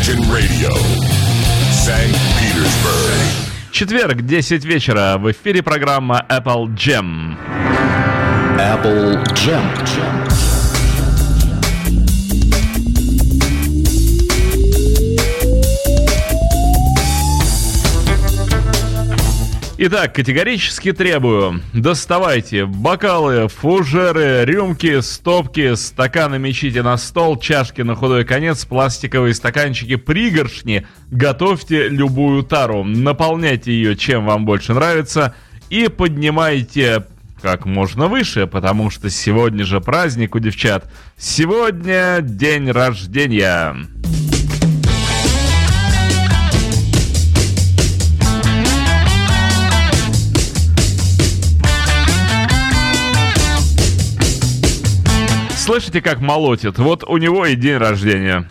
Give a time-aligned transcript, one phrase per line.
[0.00, 0.70] Imagine Radio,
[1.72, 2.16] St.
[2.38, 3.20] Petersburg.
[3.70, 5.18] Четверг, 10 вечера.
[5.18, 7.36] В эфире программа Apple Jam.
[8.56, 10.29] Apple Jam.
[19.82, 28.26] Итак, категорически требую, доставайте бокалы, фужеры, рюмки, стопки, стаканы мечите на стол, чашки на худой
[28.26, 30.86] конец, пластиковые стаканчики, пригоршни.
[31.10, 35.34] Готовьте любую тару, наполняйте ее чем вам больше нравится
[35.70, 37.06] и поднимайте
[37.40, 40.92] как можно выше, потому что сегодня же праздник у девчат.
[41.16, 43.74] Сегодня день рождения.
[55.70, 56.80] Слышите, как молотит?
[56.80, 58.44] Вот у него и день рождения.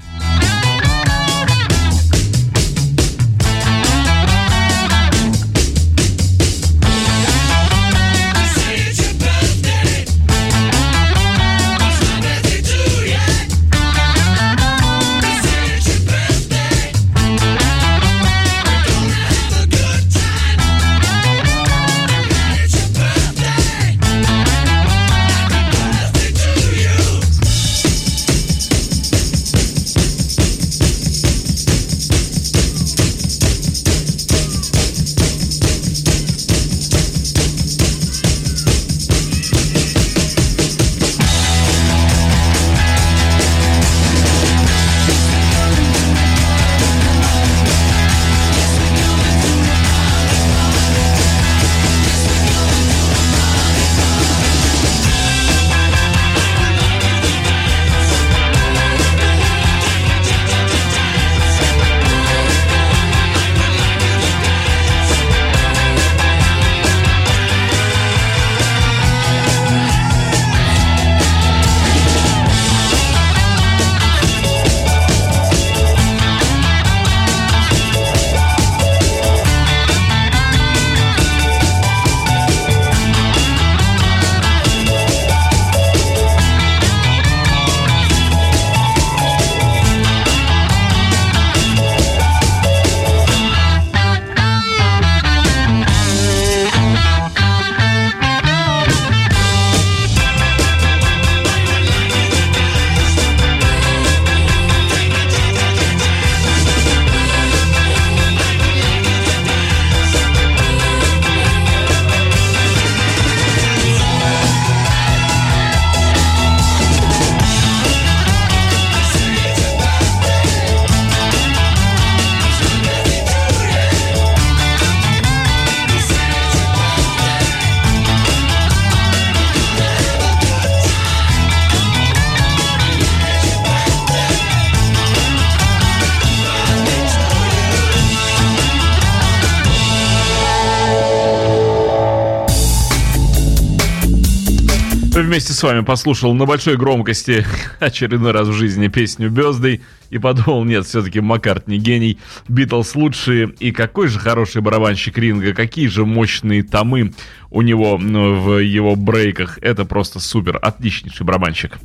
[145.59, 147.45] С вами послушал на большой громкости
[147.81, 152.17] очередной раз в жизни песню Бездой и подумал, нет, все-таки Маккарт не гений,
[152.47, 157.11] Битлз лучшие, и какой же хороший барабанщик Ринга, какие же мощные томы
[157.49, 161.77] у него ну, в его брейках, это просто супер, отличнейший барабанщик.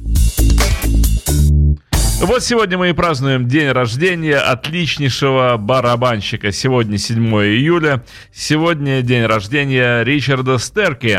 [2.20, 6.52] Вот сегодня мы и празднуем день рождения отличнейшего барабанщика.
[6.52, 8.04] Сегодня 7 июля.
[8.32, 11.18] Сегодня день рождения Ричарда Стерки.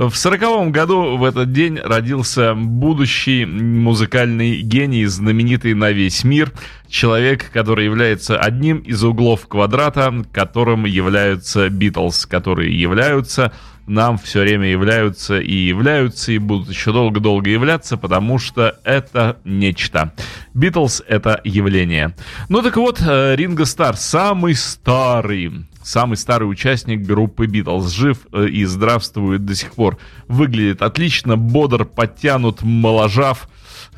[0.00, 6.52] В сороковом году в этот день родился будущий музыкальный гений, знаменитый на весь мир,
[6.88, 13.52] человек, который является одним из углов квадрата, которым являются Битлз, которые являются
[13.86, 20.14] нам все время являются и являются, и будут еще долго-долго являться, потому что это нечто.
[20.54, 22.14] Битлз— это явление.
[22.48, 28.46] Ну так вот, э, Ринго Стар, самый старый самый старый участник группы Битлз, жив э,
[28.48, 29.98] и здравствует до сих пор.
[30.28, 33.48] Выглядит отлично, бодр, подтянут, моложав.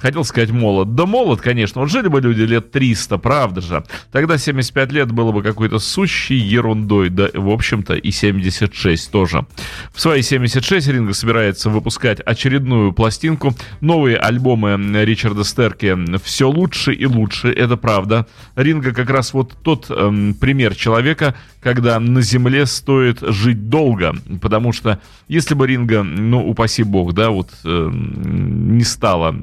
[0.02, 0.96] Хотел сказать молод.
[0.96, 1.80] Да молод, конечно.
[1.80, 3.84] Вот жили бы люди лет 300, правда же.
[4.10, 7.08] Тогда 75 лет было бы какой-то сущей ерундой.
[7.08, 9.46] Да, в общем-то, и 76 тоже.
[9.92, 13.54] В свои 76 Ринго собирается выпускать очередную пластинку.
[13.80, 18.26] Новые альбомы Ричарда Стерки все лучше и лучше, это правда.
[18.56, 24.14] Ринго как раз вот тот эм, пример человека, когда на земле стоит жить долго.
[24.40, 29.34] Потому что если бы Ринго, ну, упаси бог, да, вот э, не стало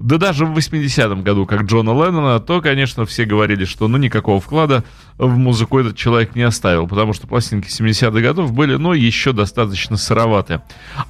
[0.00, 4.40] Да даже в 80-м году, как Джона Леннона, то, конечно, все говорили, что ну никакого
[4.40, 4.84] вклада
[5.18, 9.96] в музыку этот человек не оставил, потому что пластинки 70-х годов были, ну, еще достаточно
[9.96, 10.60] сыроваты.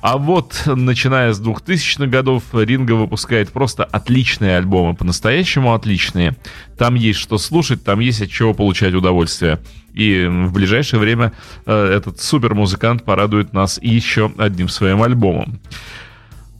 [0.00, 6.36] А вот, начиная с 2000-х годов, Ринго выпускает просто отличные альбомы, по-настоящему отличные.
[6.78, 9.58] Там есть что слушать, там есть от чего получать удовольствие.
[9.92, 11.32] И в ближайшее время
[11.66, 15.60] э, этот супер музыкант порадует нас еще одним своим альбомом.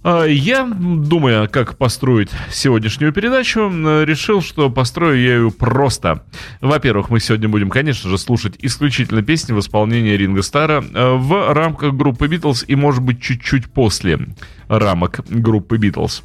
[0.05, 3.69] А, я, думая, как построить сегодняшнюю передачу,
[4.05, 6.25] решил, что построю я ее просто.
[6.61, 11.53] Во-первых, мы сегодня будем, конечно же, слушать исключительно песни в исполнении Ринга Стара э, в
[11.53, 14.21] рамках группы Битлз и, может быть, чуть-чуть после
[14.69, 16.23] рамок группы Битлз.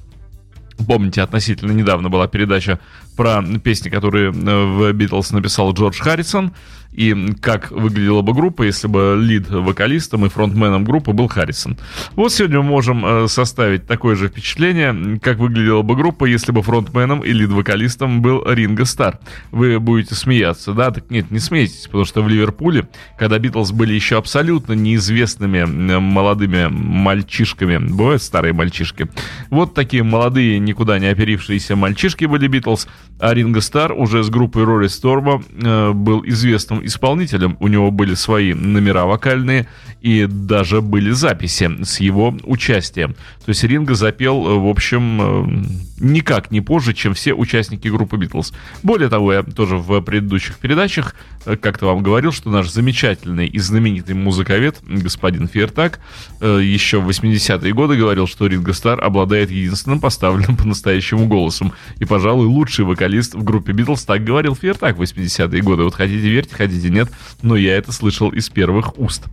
[0.88, 2.80] Помните, относительно недавно была передача
[3.15, 6.54] про песни, которые э, в Битлз написал Джордж Харрисон
[6.94, 11.77] и как выглядела бы группа, если бы лид-вокалистом и фронтменом группы был Харрисон.
[12.15, 16.62] Вот сегодня мы можем э, составить такое же впечатление, как выглядела бы группа, если бы
[16.62, 19.19] фронтменом и лид-вокалистом был Ринго Стар.
[19.51, 20.92] Вы будете смеяться, да?
[20.92, 22.88] Так нет, не смейтесь, потому что в Ливерпуле,
[23.18, 25.63] когда Битлз были еще абсолютно неизвестными
[25.98, 29.10] молодыми мальчишками, бывают старые мальчишки,
[29.50, 32.88] вот такие молодые, никуда не оперившиеся мальчишки были Битлз,
[33.19, 37.57] а Ринго Стар уже с группой Рори Сторма э, был известным исполнителем.
[37.60, 39.68] У него были свои номера вокальные
[40.04, 43.14] и даже были записи с его участием.
[43.46, 45.66] То есть Ринго запел, э, в общем, э,
[45.98, 48.52] никак не позже, чем все участники группы Битлз.
[48.84, 51.16] Более того, я тоже в предыдущих передачах
[51.46, 56.02] э, как-то вам говорил, что наш замечательный и знаменитый музыковед, господин Фертак,
[56.42, 61.72] еще в 80-е годы говорил, что Ринго Стар обладает единственным поставленным по-настоящему голосом.
[62.00, 65.84] И, пожалуй, лучший вокалист в группе Битлз, так говорил Фертак в 80-е годы.
[65.84, 67.10] Вот хотите верьте, хотите нет,
[67.42, 69.30] но я это слышал из первых уст.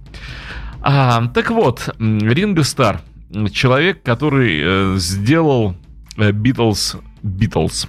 [0.83, 3.03] А, так вот, Ринго Стар,
[3.53, 5.77] человек, который э, сделал
[6.17, 7.89] Битлз э, Битлз.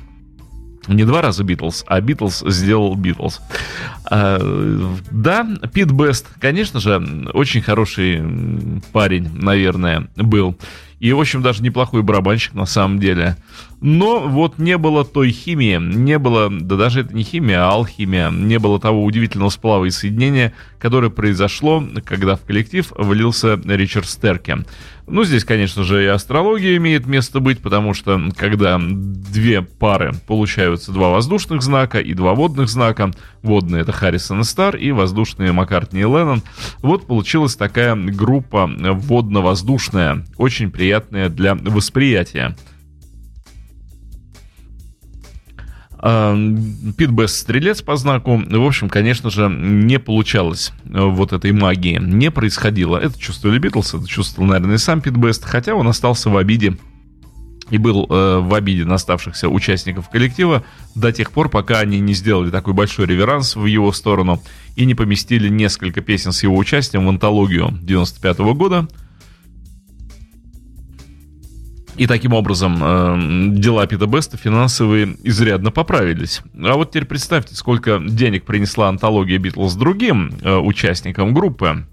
[0.87, 3.39] Не два раза Битлз, а Битлз сделал Битлз.
[4.09, 4.39] А,
[5.11, 8.21] да, Пит Бест, конечно же, очень хороший
[8.91, 10.57] парень, наверное, был.
[10.99, 13.37] И, в общем, даже неплохой барабанщик на самом деле.
[13.81, 18.29] Но вот не было той химии, не было, да даже это не химия, а алхимия,
[18.29, 24.57] не было того удивительного сплава и соединения, которое произошло, когда в коллектив влился Ричард Стерки.
[25.07, 30.91] Ну, здесь, конечно же, и астрология имеет место быть, потому что когда две пары получаются
[30.91, 33.11] два воздушных знака и два водных знака,
[33.41, 36.43] водные это Харрисон и Стар, и воздушные Маккартни и Леннон,
[36.83, 42.55] вот получилась такая группа водно-воздушная, очень приятная для восприятия.
[46.01, 48.41] Пит Бесс стрелец по знаку.
[48.43, 51.99] В общем, конечно же, не получалось э, вот этой магии.
[52.01, 52.97] Не происходило.
[52.97, 56.75] Это чувствовали Битлз, это чувствовал, наверное, и сам Пит Бест, хотя он остался в обиде
[57.69, 60.63] и был э, в обиде на оставшихся участников коллектива
[60.95, 64.41] до тех пор, пока они не сделали такой большой реверанс в его сторону
[64.75, 68.87] и не поместили несколько песен с его участием в антологию 95 -го года–
[71.97, 76.41] и таким образом э, дела Пита Беста финансовые изрядно поправились.
[76.57, 81.85] А вот теперь представьте, сколько денег принесла антология Битлз другим э, участникам группы.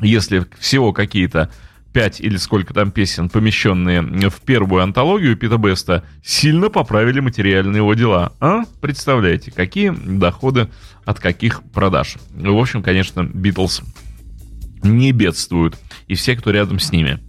[0.00, 1.50] Если всего какие-то
[1.92, 7.94] пять или сколько там песен, помещенные в первую антологию Пита Беста, сильно поправили материальные его
[7.94, 8.32] дела.
[8.40, 8.62] А?
[8.80, 10.68] Представляете, какие доходы
[11.04, 12.16] от каких продаж.
[12.30, 13.82] В общем, конечно, Битлз
[14.82, 15.78] не бедствуют.
[16.08, 17.20] И все, кто рядом с ними.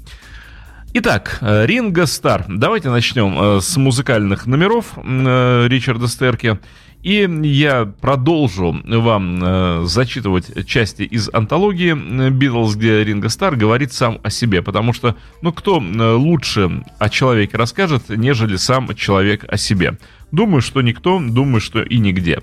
[0.96, 2.46] Итак, э, Ринго Стар.
[2.48, 6.60] Давайте начнем э, с музыкальных номеров э, Ричарда Стерки.
[7.02, 14.30] И я продолжу вам зачитывать части из антологии Битлз, где Ринго Стар говорит сам о
[14.30, 14.62] себе.
[14.62, 19.98] Потому что, ну, кто лучше о человеке расскажет, нежели сам человек о себе.
[20.32, 22.40] Думаю, что никто, думаю, что и нигде.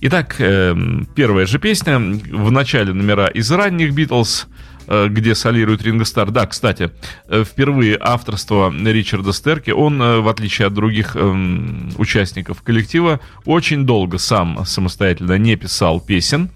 [0.00, 4.46] Итак, первая же песня в начале номера из ранних Битлз–
[4.88, 6.30] где солирует Ринго Стар.
[6.30, 6.90] Да, кстати,
[7.28, 13.84] э, впервые авторство Ричарда Стерки, он, э, в отличие от других эм, участников коллектива, очень
[13.84, 16.50] долго сам самостоятельно не писал песен.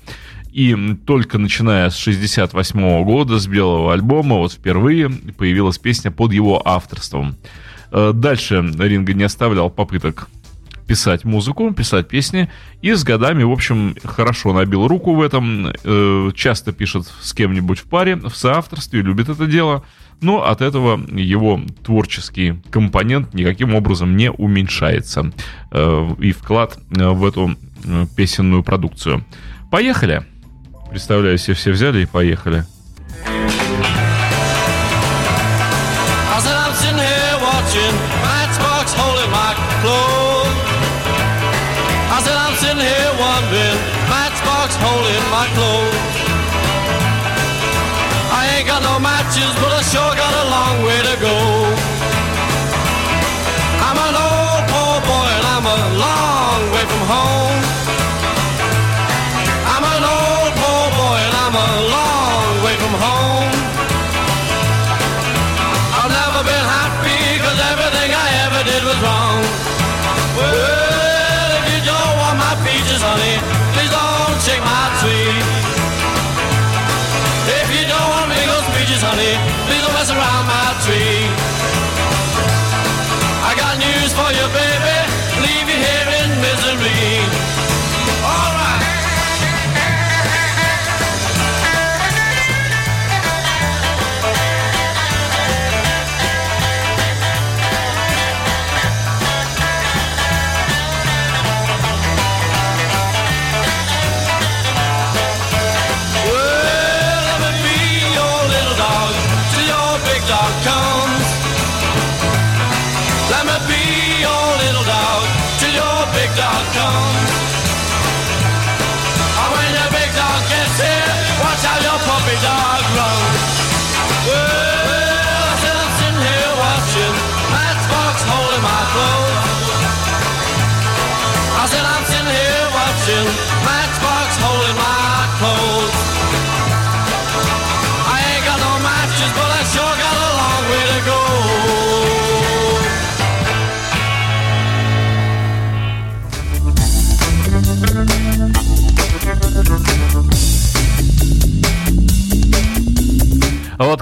[0.53, 6.61] И только начиная с 68 года, с белого альбома, вот впервые появилась песня под его
[6.67, 7.37] авторством.
[7.91, 10.29] Дальше Ринго не оставлял попыток
[10.87, 12.51] писать музыку, писать песни,
[12.83, 17.79] и с годами, в общем, хорошо набил руку в этом, э, часто пишет с кем-нибудь
[17.79, 19.85] в паре, в соавторстве, любит это дело,
[20.21, 25.33] но от этого его творческий компонент никаким образом не уменьшается,
[25.71, 27.57] э, и вклад э, в эту
[28.17, 29.25] песенную продукцию.
[29.71, 30.25] Поехали!
[30.91, 32.65] Представляю себе, все взяли и поехали.
[49.41, 51.82] But I sure got a long way to go.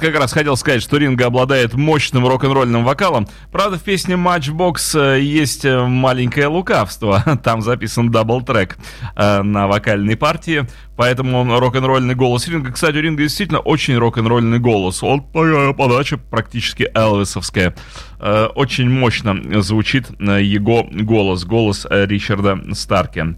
[0.00, 3.28] Как раз хотел сказать, что Ринго обладает мощным рок-н-ролльным вокалом.
[3.52, 7.22] Правда, в песне Matchbox э, есть э, маленькое лукавство.
[7.44, 8.78] Там записан double-track
[9.14, 10.66] э, на вокальной партии.
[10.96, 12.72] Поэтому он рок-н-ролльный голос Ринго.
[12.72, 15.02] Кстати, у Ринго действительно очень рок-н-ролльный голос.
[15.02, 17.74] Он подача практически Элвисовская.
[18.54, 21.44] Очень мощно звучит его голос.
[21.44, 23.36] Голос Ричарда Старки.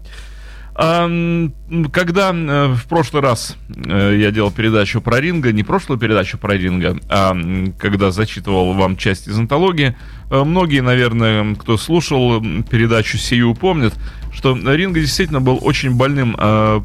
[0.75, 6.55] Когда э, в прошлый раз э, я делал передачу про Ринго, не прошлую передачу про
[6.55, 7.35] ринга, а
[7.77, 9.95] когда зачитывал вам часть из антологии,
[10.31, 13.93] э, многие, наверное, кто слушал передачу сию, помнят,
[14.33, 16.35] что Ринга действительно был очень больным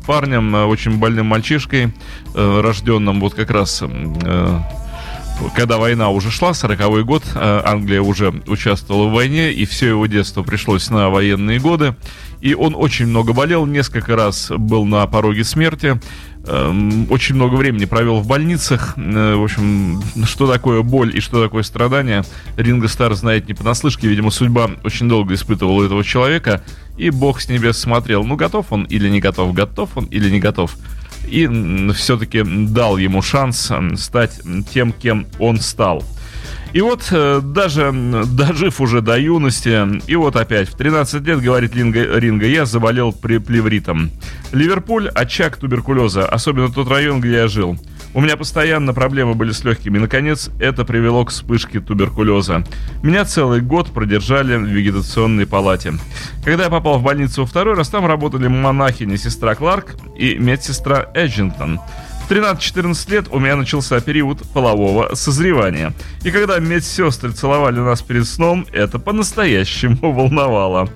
[0.06, 1.94] парнем, очень больным мальчишкой,
[2.34, 3.82] рожденным вот как раз
[5.54, 10.42] когда война уже шла, 40-й год, Англия уже участвовала в войне, и все его детство
[10.42, 11.94] пришлось на военные годы.
[12.40, 16.00] И он очень много болел, несколько раз был на пороге смерти,
[16.46, 18.94] эм, очень много времени провел в больницах.
[18.96, 22.22] Э, В общем, что такое боль и что такое страдание,
[22.56, 24.08] Ринго Стар знает не понаслышке.
[24.08, 26.62] Видимо, судьба очень долго испытывала этого человека,
[26.96, 30.40] и Бог с небес смотрел, ну, готов он или не готов, готов он или не
[30.40, 30.76] готов
[31.30, 34.40] и все-таки дал ему шанс стать
[34.72, 36.02] тем, кем он стал.
[36.72, 41.74] И вот э, даже дожив уже до юности, и вот опять в 13 лет, говорит
[41.74, 44.10] Линга, Ринга, я заболел при плевритом.
[44.52, 47.78] Ливерпуль– очаг туберкулеза, особенно тот район, где я жил.
[48.14, 49.98] У меня постоянно проблемы были с легкими.
[49.98, 52.64] Наконец, это привело к вспышке туберкулеза.
[53.02, 55.94] Меня целый год продержали в вегетационной палате.
[56.44, 61.80] Когда я попал в больницу второй раз, там работали монахиня сестра Кларк и медсестра Эджингтон.
[62.28, 65.94] В 13-14 лет у меня начался период полового созревания.
[66.24, 70.90] И когда медсестры целовали нас перед сном, это по-настоящему волновало.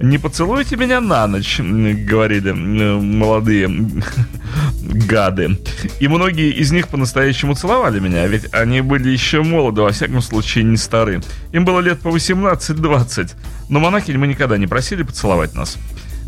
[0.00, 3.68] «Не поцелуйте меня на ночь»,— говорили э, молодые
[4.80, 5.58] гады.
[5.98, 10.62] И многие из них по-настоящему целовали меня, ведь они были еще молоды, во всяком случае
[10.62, 11.20] не стары.
[11.50, 13.32] Им было лет по 18-20.
[13.70, 15.78] Но монахинь мы никогда не просили поцеловать нас.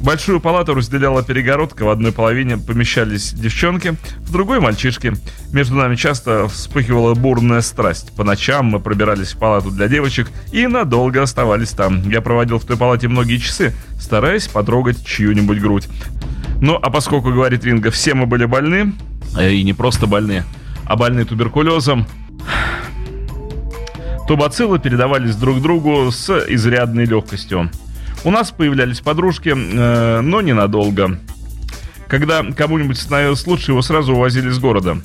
[0.01, 5.13] Большую палату разделяла перегородка, в одной половине помещались девчонки, в другой мальчишки.
[5.53, 8.13] Между нами часто вспыхивала бурная страсть.
[8.15, 12.09] По ночам мы пробирались в палату для девочек и надолго оставались там.
[12.09, 15.89] Я проводил в той палате многие часы, стараясь потрогать чью-нибудь грудь.
[16.61, 18.95] Ну, а поскольку, говорит Ринга, все мы были больны,
[19.37, 20.45] э, и не просто больны,
[20.87, 22.07] а больны туберкулезом,
[24.29, 27.71] то бациллы передавались друг другу с изрядной легкостью.
[28.25, 31.19] У нас появлялись подружки, э, но ненадолго.
[32.09, 34.99] Когда кому-нибудь становилось лучше, его сразу увозили из города.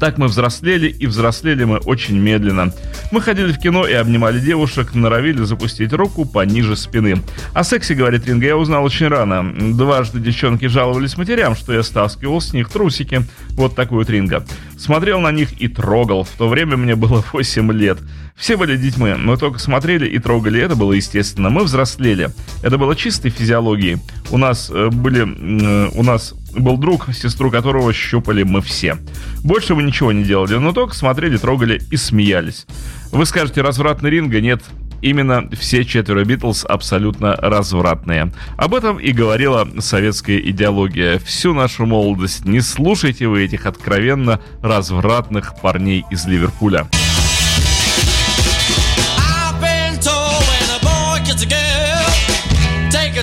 [0.00, 2.72] Так мы взрослели, и взрослели мы очень медленно.
[3.12, 7.22] Мы ходили в кино и обнимали девушек, норовили запустить руку пониже спины.
[7.52, 9.52] О сексе, говорит Ринга, я узнал очень рано.
[9.74, 13.26] Дважды девчонки жаловались матерям, что я стаскивал с них трусики.
[13.50, 14.46] Вот такой вот Ринга.
[14.80, 16.24] Смотрел на них и трогал.
[16.24, 17.98] В то время мне было 8 лет.
[18.34, 20.58] Все были детьми, мы только смотрели и трогали.
[20.58, 21.50] Это было естественно.
[21.50, 22.30] Мы взрослели.
[22.62, 23.98] Это было чистой физиологией.
[24.30, 25.20] У нас э, были...
[25.20, 28.96] Э, у нас был друг, сестру которого щупали мы все.
[29.44, 32.66] Больше мы ничего не делали, но только смотрели, трогали и смеялись.
[33.12, 34.40] Вы скажете, развратный ринга?
[34.40, 34.62] Нет,
[35.02, 38.32] именно все четверо Битлз абсолютно развратные.
[38.56, 41.18] Об этом и говорила советская идеология.
[41.18, 46.86] Всю нашу молодость не слушайте вы этих откровенно развратных парней из Ливерпуля.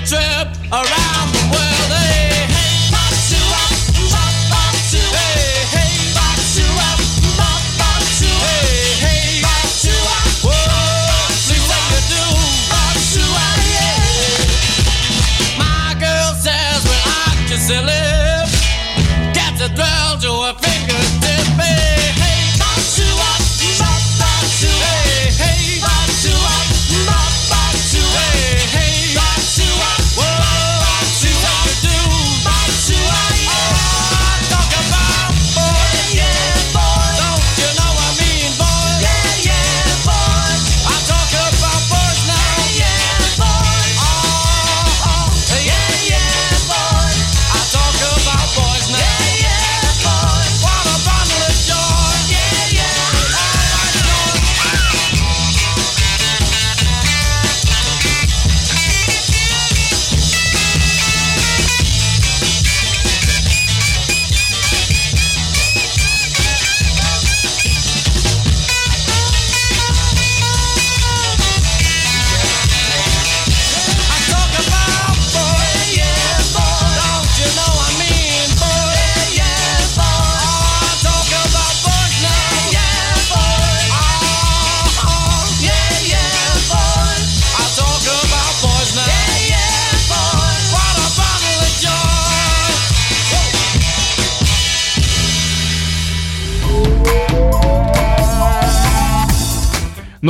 [0.08, 1.07] Trip around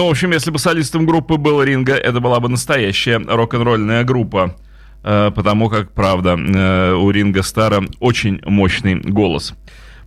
[0.08, 4.56] в общем, если бы солистом группы был Ринга, это была бы настоящая рок-н-ролльная группа.
[5.04, 9.54] Э, Потому как, правда, э, у Ринга Стара очень мощный голос.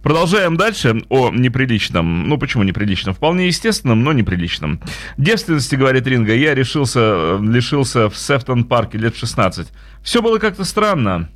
[0.03, 2.29] Продолжаем дальше о неприличном.
[2.29, 3.15] Ну, почему неприличном?
[3.15, 4.81] Вполне естественном, но неприличном.
[5.19, 9.69] Девственности, говорит Ринга, я решился, лишился в Сефтон-парке лет 16.
[10.03, 11.29] Все было как-то странно.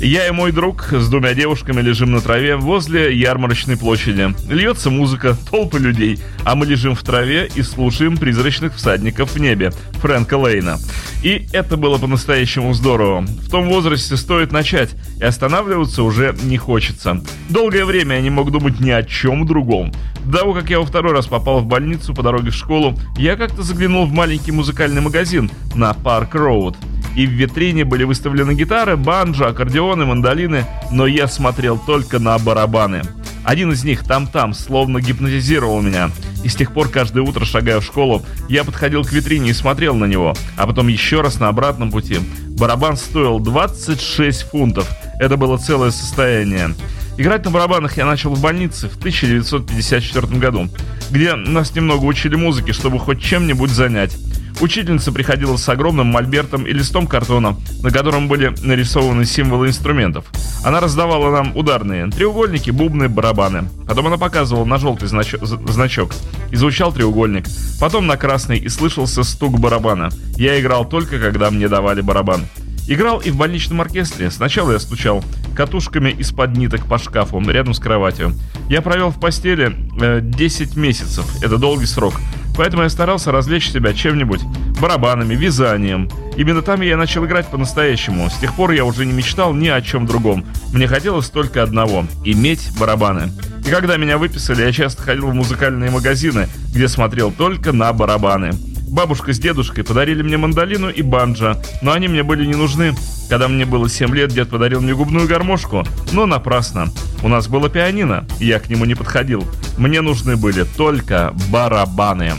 [0.00, 4.32] Я и мой друг с двумя девушками лежим на траве возле ярмарочной площади.
[4.48, 9.72] Льется музыка, толпы людей, а мы лежим в траве и слушаем призрачных всадников в небе
[9.94, 10.78] Фрэнка Лейна.
[11.24, 13.22] И это было по-настоящему здорово.
[13.22, 17.20] В том возрасте стоит начать, и останавливаться уже не хочется.
[17.48, 19.92] Долгое время я не мог думать ни о чем другом.
[20.24, 23.34] До того, как я во второй раз попал в больницу по дороге в школу, я
[23.34, 26.76] как-то заглянул в маленький музыкальный магазин на Парк Роуд
[27.18, 33.02] и в витрине были выставлены гитары, банджо, аккордеоны, мандолины, но я смотрел только на барабаны.
[33.42, 36.12] Один из них, там-там, словно гипнотизировал меня.
[36.44, 39.96] И с тех пор каждое утро, шагая в школу, я подходил к витрине и смотрел
[39.96, 42.20] на него, а потом еще раз на обратном пути.
[42.50, 44.88] Барабан стоил 26 фунтов.
[45.18, 46.76] Это было целое состояние.
[47.16, 50.68] Играть на барабанах я начал в больнице в 1954 году,
[51.10, 54.16] где нас немного учили музыке, чтобы хоть чем-нибудь занять.
[54.60, 60.24] Учительница приходила с огромным мольбертом и листом картона, на котором были нарисованы символы инструментов.
[60.64, 63.68] Она раздавала нам ударные треугольники, бубны, барабаны.
[63.86, 66.12] Потом она показывала на желтый значок.
[66.50, 67.46] И звучал треугольник.
[67.80, 70.10] Потом на красный и слышался стук барабана.
[70.36, 72.46] Я играл только, когда мне давали барабан.
[72.88, 74.30] Играл и в больничном оркестре.
[74.30, 75.22] Сначала я стучал
[75.54, 78.32] катушками из-под ниток по шкафу рядом с кроватью.
[78.68, 81.26] Я провел в постели э, 10 месяцев.
[81.42, 82.14] Это долгий срок.
[82.58, 84.40] Поэтому я старался развлечь себя чем-нибудь.
[84.80, 86.10] Барабанами, вязанием.
[86.36, 88.28] Именно там я начал играть по-настоящему.
[88.28, 90.44] С тех пор я уже не мечтал ни о чем другом.
[90.72, 93.30] Мне хотелось только одного– иметь барабаны.
[93.64, 98.50] И когда меня выписали, я часто ходил в музыкальные магазины, где смотрел только на барабаны.
[98.90, 102.94] Бабушка с дедушкой подарили мне мандолину и банджо, но они мне были не нужны.
[103.28, 106.88] Когда мне было 7 лет, дед подарил мне губную гармошку, но напрасно.
[107.22, 109.44] У нас было пианино, и я к нему не подходил.
[109.76, 112.32] Мне нужны были только барабаны.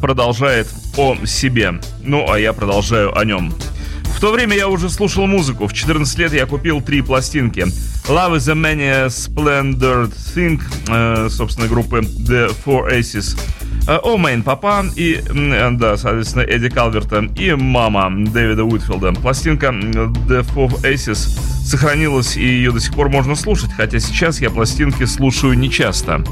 [0.00, 1.80] Продолжает о себе.
[2.02, 3.52] Ну, а я продолжаю о нем.
[4.18, 5.68] В то время я уже слушал музыку.
[5.68, 7.66] В 14 лет я купил три пластинки.
[8.08, 13.38] Love is a Many Splendid Thing, э, собственно, группы The Four Aces.
[13.86, 19.12] Э, О Мэйн Папа и, э, да, соответственно, Эдди Калверта и Мама Дэвида Уитфилда.
[19.12, 24.50] Пластинка The Four Aces сохранилась и ее до сих пор можно слушать, хотя сейчас я
[24.50, 26.24] пластинки слушаю нечасто.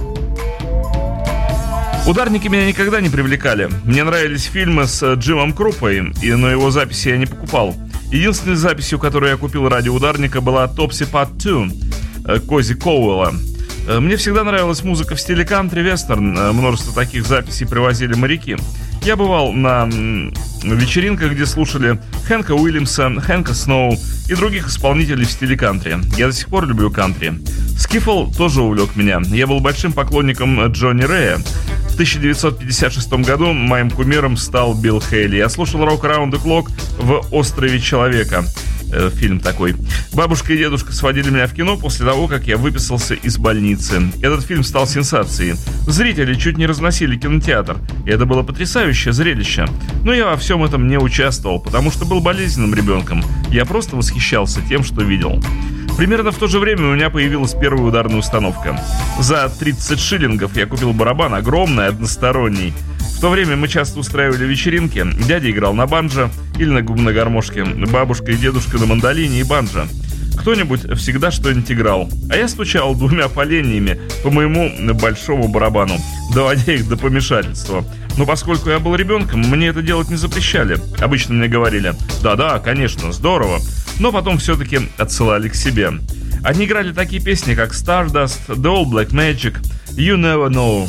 [2.07, 3.69] Ударники меня никогда не привлекали.
[3.85, 7.75] Мне нравились фильмы с э, Джимом Крупой, и, но его записи я не покупал.
[8.12, 11.37] Единственной записью, которую я купил ради ударника, была Topsy Part
[12.25, 13.35] 2 э, Кози Коуэлла.
[13.88, 16.38] Э, Мне всегда нравилась музыка в стиле кантри-вестерн.
[16.38, 18.57] Э, Множество таких записей привозили моряки.
[19.03, 19.87] Я бывал на
[20.62, 23.97] вечеринках, где слушали Хэнка Уильямса, Хэнка Сноу
[24.29, 25.97] и других исполнителей в стиле кантри.
[26.16, 27.35] Я до сих пор люблю кантри.
[27.79, 29.21] Скифл тоже увлек меня.
[29.27, 31.38] Я был большим поклонником Джонни Рэя.
[31.97, 35.37] В 1956 году моим кумиром стал Билл Хейли.
[35.37, 38.45] Я слушал «Rock Around the Clock» в «Острове Человека».
[38.93, 39.75] Э, фильм такой.
[40.13, 44.13] Бабушка и дедушка сводили меня в кино после того, как я выписался из больницы.
[44.21, 45.55] Этот фильм стал сенсацией.
[45.87, 47.79] Зрители чуть не разносили кинотеатр.
[48.05, 49.65] И это было потрясающее зрелище.
[50.05, 53.25] Но я во всем этом не участвовал, потому что был болезненным ребенком.
[53.51, 55.43] Я просто восхищался тем, что видел.
[55.97, 58.79] Примерно в то же время у меня появилась первая ударная установка.
[59.19, 62.75] За 30 шиллингов я купил барабан, огромный, односторонний.
[63.17, 65.07] В то время мы часто устраивали вечеринки.
[65.27, 66.29] Дядя играл на банджо
[66.59, 69.87] или на губной гармошке, бабушка и дедушка на мандолине и банджо.
[70.39, 75.97] Кто-нибудь всегда что-нибудь играл, а я стучал двумя поленьями по моему большому барабану,
[76.35, 77.85] доводя их до помешательства.
[78.17, 80.79] Но поскольку я был ребенком, мне это делать не запрещали.
[81.01, 83.61] Обычно мне говорили, да-да, конечно, здорово,
[84.01, 85.93] но потом все-таки отсылали к себе.
[86.43, 89.57] Они играли такие песни, как Stardust, The All Black Magic,
[89.97, 90.89] You Never Know,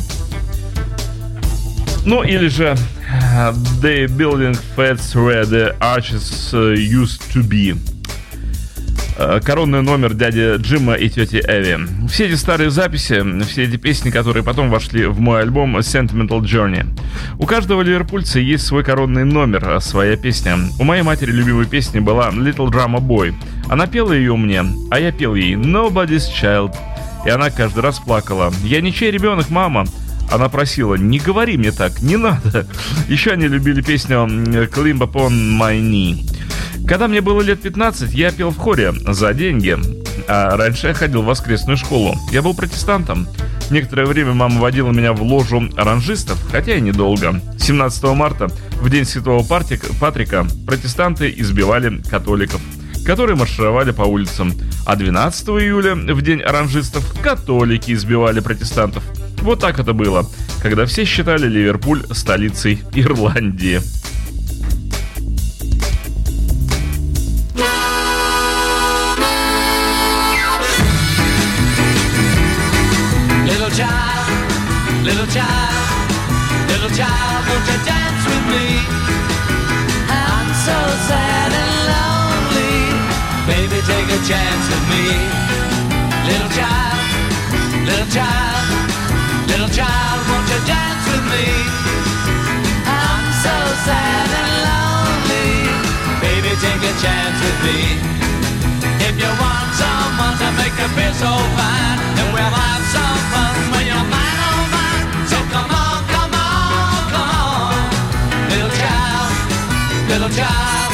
[2.08, 2.74] ну или же
[3.10, 7.76] э, The Building Fats Where the Arches Used to Be.
[9.18, 12.08] Э, Коронный номер дяди Джима и тети Эви.
[12.08, 16.86] Все эти старые записи, все эти песни, которые потом вошли в мой альбом Sentimental Journey.
[17.36, 20.56] У каждого ливерпульца есть свой коронный номер, э, своя песня.
[20.78, 23.34] У моей матери любимой песни была Little Drama Boy.
[23.68, 26.76] Она пела ее мне, а я пел ей Nobody's Child.
[27.26, 28.52] И она каждый раз плакала.
[28.62, 29.84] «Я ничей ребенок, мама!»
[30.30, 32.68] Она просила, не говори мне так, не надо.
[33.08, 36.24] Еще они любили песню «Climb upon my knee».
[36.88, 39.76] Когда мне было лет 15, я пел в хоре за деньги.
[40.26, 42.16] А раньше я ходил в воскресную школу.
[42.32, 43.28] Я был протестантом.
[43.70, 47.42] Некоторое время мама водила меня в ложу оранжистов, хотя и недолго.
[47.58, 48.48] 17 марта,
[48.80, 52.60] в день Святого Патрика, протестанты избивали католиков.
[53.04, 54.52] которые маршировали по улицам.
[54.84, 59.02] А 12 июля, в день оранжистов, католики избивали протестантов.
[59.40, 60.26] Вот так это было,
[60.62, 63.80] когда все считали Ливерпуль столицей Ирландии.
[76.98, 78.66] Child, won't you dance with me?
[80.10, 82.74] I'm so sad and lonely.
[83.46, 85.06] Baby, take a chance with me.
[86.26, 86.98] Little child,
[87.86, 88.66] little child,
[89.46, 91.46] little child, won't you dance with me?
[92.82, 93.56] I'm so
[93.86, 95.54] sad and lonely.
[96.18, 97.78] Baby, take a chance with me.
[99.06, 103.47] If you want someone to make you feel so fine, then we'll have some fun
[110.38, 110.92] child,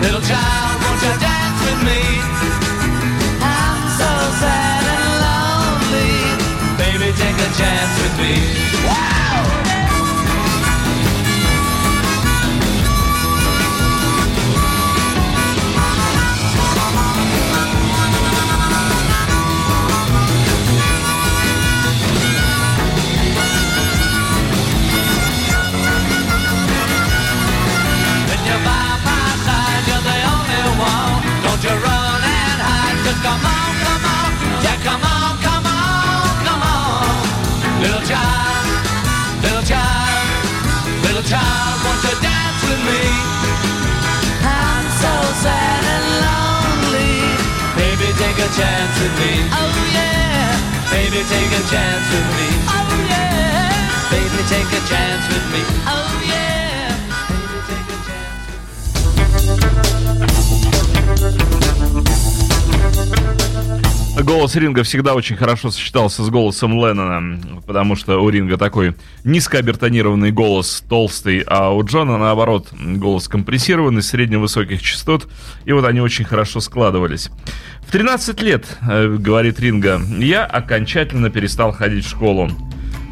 [0.00, 2.00] little child, won't you dance with me?
[3.44, 6.12] I'm so sad and lonely.
[6.80, 8.34] Baby, take a chance with me.
[8.88, 9.31] Wow!
[37.82, 38.66] Little child,
[39.42, 40.22] little child,
[41.02, 43.02] little child, won't you dance with me?
[44.46, 45.10] I'm so
[45.42, 47.26] sad and lonely.
[47.74, 49.32] Baby, take a chance with me.
[49.50, 50.54] Oh yeah.
[50.94, 52.48] Baby, take a chance with me.
[52.70, 53.74] Oh yeah.
[54.14, 55.62] Baby, take a chance with me.
[55.90, 56.86] Oh yeah.
[57.34, 57.98] Baby, take a
[63.82, 63.91] chance.
[64.20, 68.94] Голос Ринга всегда очень хорошо сочетался с голосом Леннона, потому что у Ринга такой
[69.24, 75.28] низкообертонированный голос, толстый, а у Джона, наоборот, голос компрессированный, средневысоких частот,
[75.64, 77.30] и вот они очень хорошо складывались.
[77.86, 82.50] В 13 лет, э, говорит Ринга, я окончательно перестал ходить в школу.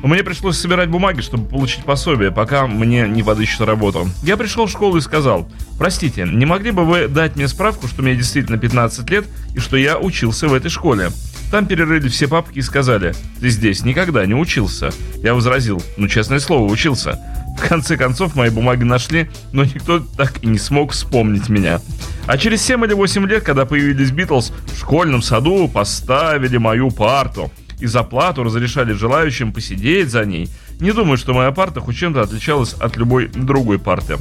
[0.02, 4.08] Мне пришлось собирать бумаги, чтобы получить пособие, пока мне не подыщут работу.
[4.22, 5.46] Я пришел в школу и сказал,
[5.78, 9.76] простите, не могли бы вы дать мне справку, что мне действительно 15 лет и что
[9.76, 11.10] я учился в этой школе?
[11.50, 14.90] Там перерыли все папки и сказали, ты здесь никогда не учился.
[15.22, 17.18] Я возразил, ну честное слово, учился.
[17.58, 21.80] В конце концов, мои бумаги нашли, но никто так и не смог вспомнить меня.
[22.26, 27.50] А через 7 или 8 лет, когда появились Битлз, в школьном саду поставили мою парту
[27.80, 30.48] и за плату разрешали желающим посидеть за ней.
[30.80, 34.16] Не думаю, что моя парта хоть чем-то отличалась от любой другой парты.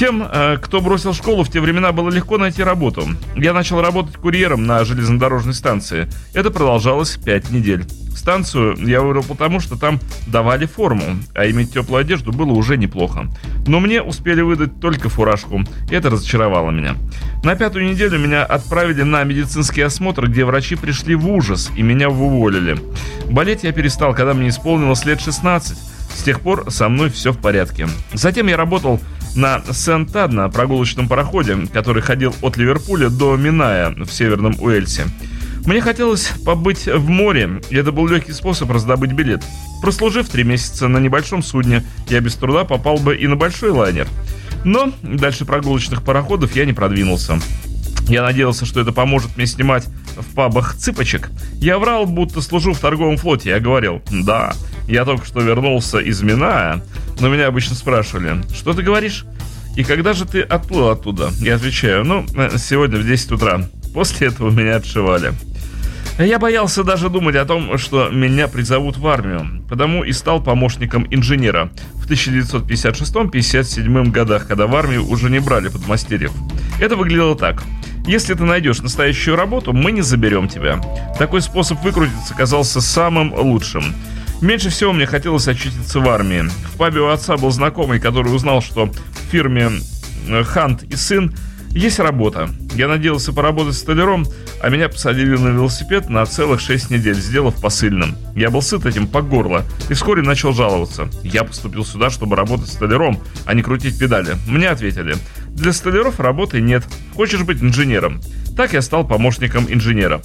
[0.00, 3.06] Тем, э, кто бросил школу, в те времена было легко найти работу.
[3.36, 6.08] Я начал работать курьером на железнодорожной станции.
[6.32, 7.84] Это продолжалось 5 недель.
[8.16, 13.26] Станцию я выбрал потому, что там давали форму, а иметь теплую одежду было уже неплохо.
[13.66, 16.96] Но мне успели выдать только фуражку, и это разочаровало меня.
[17.44, 22.08] На пятую неделю меня отправили на медицинский осмотр, где врачи пришли в ужас и меня
[22.08, 22.78] уволили.
[23.28, 25.76] Болеть я перестал, когда мне исполнилось лет 16.
[26.16, 27.86] С тех пор со мной все в порядке.
[28.14, 28.98] Затем я работал
[29.34, 35.06] на Сент-Ад на прогулочном пароходе, который ходил от Ливерпуля до Миная в Северном Уэльсе.
[35.66, 39.42] Мне хотелось побыть в море, и это был легкий способ раздобыть билет.
[39.82, 44.08] Прослужив три месяца на небольшом судне, я без труда попал бы и на большой лайнер.
[44.64, 47.38] Но дальше прогулочных пароходов я не продвинулся.
[48.08, 51.30] Я надеялся, что это поможет мне снимать в пабах цыпочек.
[51.54, 53.50] Я врал, будто служу в торговом флоте.
[53.50, 54.54] Я говорил, да,
[54.90, 56.82] я только что вернулся из Миная.
[57.20, 59.24] Но меня обычно спрашивали, что ты говоришь?
[59.76, 61.30] И когда же ты отплыл оттуда?
[61.38, 63.62] Я отвечаю, ну, э, сегодня в 10 утра.
[63.94, 65.32] После этого меня отшивали.
[66.18, 71.06] Я боялся даже думать о том, что меня призовут в армию, потому и стал помощником
[71.10, 76.32] инженера в 1956-57 годах, когда в армию уже не брали подмастерьев.
[76.78, 77.62] Это выглядело так.
[78.06, 80.78] Если ты найдешь настоящую работу, мы не заберем тебя.
[81.18, 83.94] Такой способ выкрутиться казался самым лучшим.
[84.40, 86.42] Меньше всего мне хотелось очутиться в армии.
[86.72, 89.70] В пабе у отца был знакомый, который узнал, что в фирме
[90.28, 91.34] э, Хант и сын
[91.70, 92.48] есть работа.
[92.74, 94.26] Я надеялся поработать столяром,
[94.62, 98.16] а меня посадили на велосипед на целых 6 недель, сделав посыльным.
[98.34, 101.08] Я был сыт этим по горло и вскоре начал жаловаться.
[101.22, 104.36] Я поступил сюда, чтобы работать столяром, а не крутить педали.
[104.48, 105.16] Мне ответили,
[105.48, 106.82] для столяров работы нет,
[107.14, 108.20] хочешь быть инженером.
[108.56, 110.22] Так я стал помощником инженера.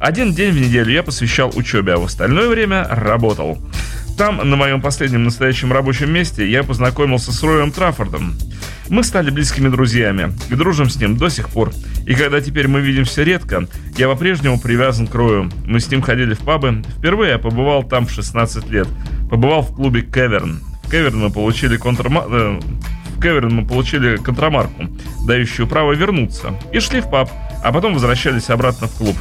[0.00, 3.58] Один день в неделю я посвящал учебе, а в остальное время работал.
[4.16, 8.34] Там, на моем последнем настоящем рабочем месте, я познакомился с Роем Траффордом.
[8.88, 11.72] Мы стали близкими друзьями, и дружим с ним до сих пор.
[12.06, 15.50] И когда теперь мы видимся редко, я по-прежнему привязан к Рою.
[15.66, 16.82] Мы с ним ходили в пабы.
[16.98, 18.88] Впервые я побывал там в 16 лет.
[19.30, 20.60] Побывал в клубе Кеверн.
[20.84, 22.24] В Кеверн мы получили контрма...
[22.28, 22.60] э,
[23.16, 24.84] в Кеверн мы получили контрамарку,
[25.26, 26.54] дающую право вернуться.
[26.72, 27.30] И шли в паб,
[27.64, 29.16] а потом возвращались обратно в клуб.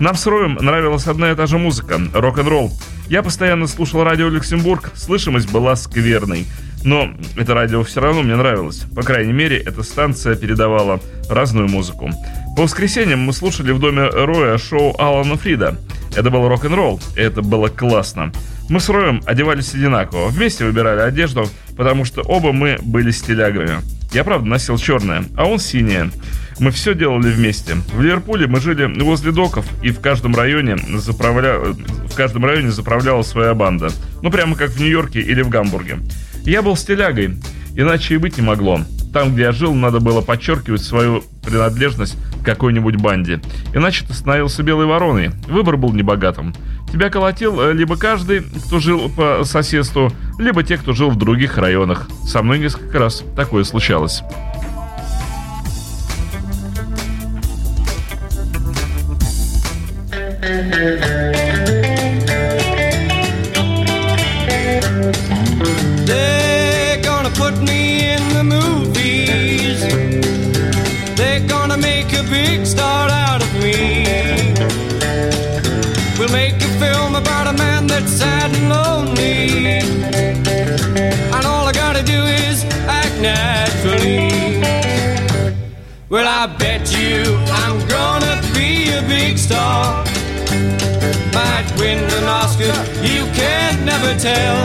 [0.00, 2.70] Нам с Роем нравилась одна и та же музыка– рок-н-ролл.
[3.08, 6.46] Я постоянно слушал радио Люксембург, слышимость была скверной.
[6.84, 8.84] Но это радио все равно мне нравилось.
[8.94, 12.10] По крайней мере, эта станция передавала разную музыку.
[12.56, 15.76] По воскресеньям мы слушали в доме Роя шоу Алана Фрида.
[16.14, 18.32] Это был рок-н-ролл, и это было классно.
[18.68, 23.78] Мы с Роем одевались одинаково, вместе выбирали одежду, потому что оба мы были стилягами.
[24.12, 26.10] Я, правда, носил черное, а он синее.
[26.60, 27.76] Мы все делали вместе.
[27.92, 31.58] В Ливерпуле мы жили возле доков, и в каждом районе, заправля...
[31.58, 33.90] в каждом районе заправляла своя банда.
[34.22, 35.98] Ну, прямо как в Нью-Йорке или в Гамбурге.
[36.44, 37.36] Я был стилягой,
[37.74, 38.80] иначе и быть не могло.
[39.12, 43.40] Там, где я жил, надо было подчеркивать свою принадлежность к какой-нибудь банде.
[43.72, 45.30] Иначе ты становился белой вороной.
[45.48, 46.54] Выбор был небогатым.
[46.92, 51.56] Тебя колотил э, либо каждый, кто жил по соседству, либо те, кто жил в других
[51.58, 52.08] районах.
[52.24, 54.22] Со мной несколько раз такое случалось.
[66.06, 69.82] They're gonna put me in the movies.
[71.18, 74.14] They're gonna make a big star out of me.
[76.18, 79.76] We'll make a film about a man that's sad and lonely.
[81.34, 84.62] And all I gotta do is act naturally.
[86.08, 90.07] Well, I bet you I'm gonna be a big star.
[91.34, 94.64] Might win an Oscar, you can never tell.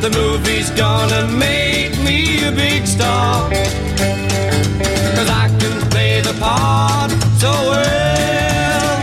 [0.00, 3.50] The movie's gonna make me a big star.
[5.16, 8.98] Cause I can play the part so well.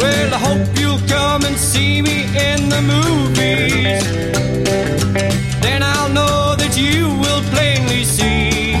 [0.00, 4.04] Well, I hope you'll come and see me in the movies.
[5.60, 8.72] Then I'll know that you will plainly see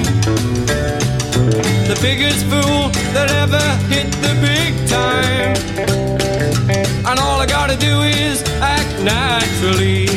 [1.90, 3.87] the biggest fool that ever
[9.00, 10.07] naturally.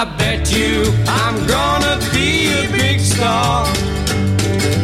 [0.00, 3.66] I bet you I'm gonna be a big star.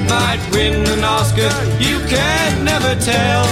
[0.08, 3.44] Might win an Oscar, you can never tell.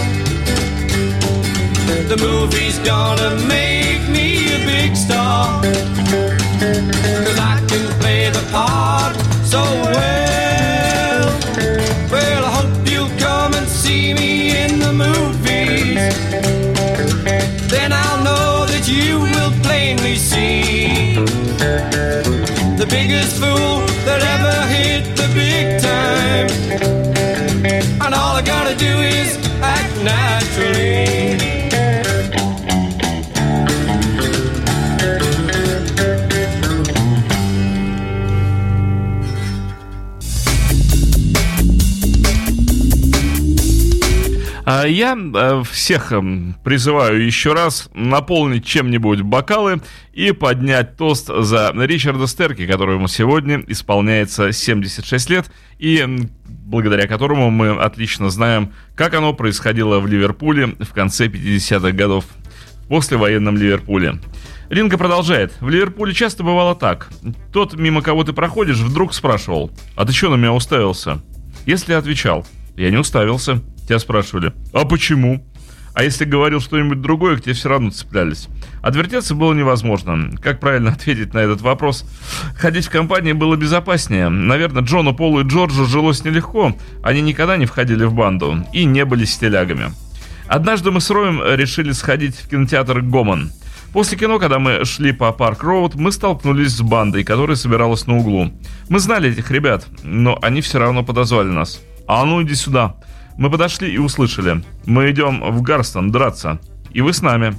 [2.08, 5.91] The movie's gonna make me a big star.
[45.02, 49.80] Я э, всех эм, призываю еще раз наполнить чем-нибудь бокалы
[50.12, 55.50] и поднять тост за Ричарда Стерки, которому сегодня исполняется 76 лет,
[55.80, 56.06] и
[56.44, 62.24] благодаря которому мы отлично знаем, как оно происходило в Ливерпуле в конце 50-х годов,
[62.84, 64.20] в послевоенном Ливерпуле.
[64.70, 65.52] Ринга продолжает.
[65.60, 67.10] В Ливерпуле часто бывало так.
[67.52, 71.20] Тот, мимо кого ты проходишь, вдруг спрашивал, а ты что на меня уставился?
[71.66, 72.46] Если отвечал,
[72.76, 73.60] я не уставился.
[73.86, 75.44] Тебя спрашивали, а почему?
[75.94, 78.48] А если говорил что-нибудь другое, к тебе все равно цеплялись.
[78.80, 80.30] Отвертеться было невозможно.
[80.42, 82.06] Как правильно ответить на этот вопрос?
[82.56, 84.28] Ходить в компании было безопаснее.
[84.28, 86.74] Наверное, Джону, Полу и Джорджу жилось нелегко.
[87.02, 89.92] Они никогда не входили в банду и не были стилягами.
[90.46, 93.52] Однажды мы с Роем решили сходить в кинотеатр «Гомон».
[93.92, 98.16] После кино, когда мы шли по Парк Роуд, мы столкнулись с бандой, которая собиралась на
[98.16, 98.50] углу.
[98.88, 101.82] Мы знали этих ребят, но они все равно подозвали нас.
[102.14, 102.96] «А ну иди сюда!»
[103.38, 104.62] Мы подошли и услышали.
[104.84, 106.60] Мы идем в Гарстон драться.
[106.92, 107.58] и вы с нами.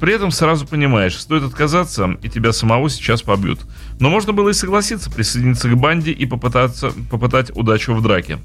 [0.00, 3.60] При этом сразу понимаешь, стоит отказаться, и тебя самого сейчас побьют.
[4.00, 8.40] Но можно было и согласиться присоединиться к банде и попытаться, попытать удачу в драке.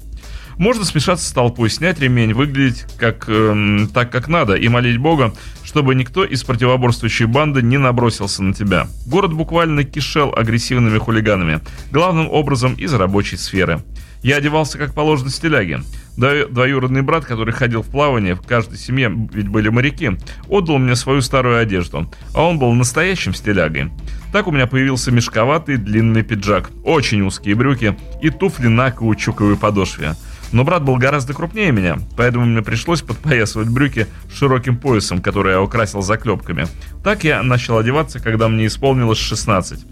[0.60, 5.32] Можно смешаться с толпой, снять ремень, выглядеть как, эм, так, как надо, и молить Бога,
[5.64, 8.86] чтобы никто из противоборствующей банды не набросился на тебя.
[9.06, 13.80] Город буквально кишел агрессивными хулиганами, главным образом из рабочей сферы.
[14.22, 15.80] Я одевался как положено стиляги.
[16.18, 20.10] Дво- Двоюродный брат, который ходил в плавание, в каждой семье ведь были моряки,
[20.46, 23.90] отдал мне свою старую одежду, а он был настоящим стилягой.
[24.30, 30.16] Так у меня появился мешковатый длинный пиджак, очень узкие брюки и туфли на каучуковой подошве.
[30.52, 35.62] Но брат был гораздо крупнее меня, поэтому мне пришлось подпоясывать брюки широким поясом, который я
[35.62, 36.66] украсил заклепками.
[37.04, 39.86] Так я начал одеваться, когда мне исполнилось 16.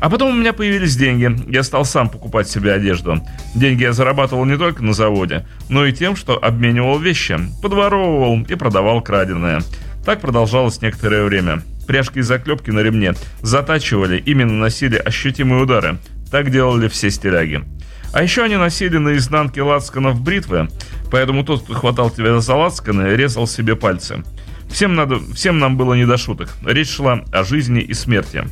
[0.00, 3.20] А потом у меня появились деньги, я стал сам покупать себе одежду.
[3.54, 8.54] Деньги я зарабатывал не только на заводе, но и тем, что обменивал вещи, подворовывал и
[8.54, 9.62] продавал краденое.
[10.04, 11.62] Так продолжалось некоторое время.
[11.86, 15.98] Пряжки и заклепки на ремне затачивали, именно наносили ощутимые удары.
[16.30, 17.64] Так делали все стиляги.
[18.14, 20.68] А еще они носили на изнанке лацканов бритвы,
[21.10, 24.22] поэтому тот, кто хватал тебя за лацканы, резал себе пальцы.
[24.70, 26.50] Всем, надо, всем нам было не до шуток.
[26.64, 28.44] Речь шла о жизни и смерти.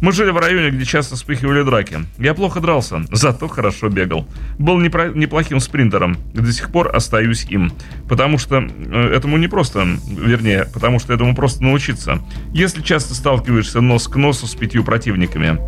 [0.00, 2.00] Мы жили в районе, где часто вспыхивали драки.
[2.18, 4.26] Я плохо дрался, зато хорошо бегал.
[4.58, 6.18] Был непро- неплохим спринтером.
[6.34, 7.72] До сих пор остаюсь им.
[8.08, 12.20] Потому что э, этому не просто, вернее, потому что этому просто научиться.
[12.52, 15.60] Если часто сталкиваешься нос к носу с пятью противниками.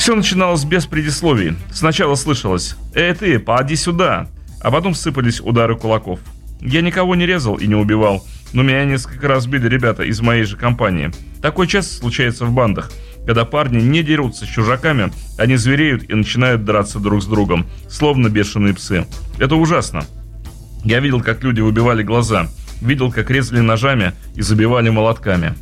[0.00, 1.58] Все начиналось без предисловий.
[1.70, 4.28] Сначала слышалось «Эй ты, поди сюда!»
[4.62, 6.20] А потом сыпались удары кулаков.
[6.62, 10.44] Я никого не резал и не убивал, но меня несколько раз били ребята из моей
[10.44, 11.10] же компании.
[11.42, 12.90] Такое часто случается в бандах.
[13.26, 18.30] Когда парни не дерутся с чужаками, они звереют и начинают драться друг с другом, словно
[18.30, 19.04] бешеные псы.
[19.38, 20.06] Это ужасно.
[20.82, 22.48] Я видел, как люди выбивали глаза,
[22.80, 25.52] видел, как резали ножами и забивали молотками.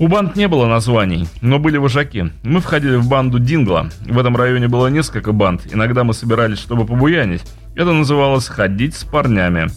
[0.00, 2.32] У банд не было названий, но были вожаки.
[2.42, 3.90] Мы входили в банду Дингла.
[4.04, 5.72] В этом районе было несколько банд.
[5.72, 7.42] Иногда мы собирались, чтобы побуянить.
[7.76, 9.68] Это называлось «ходить с парнями».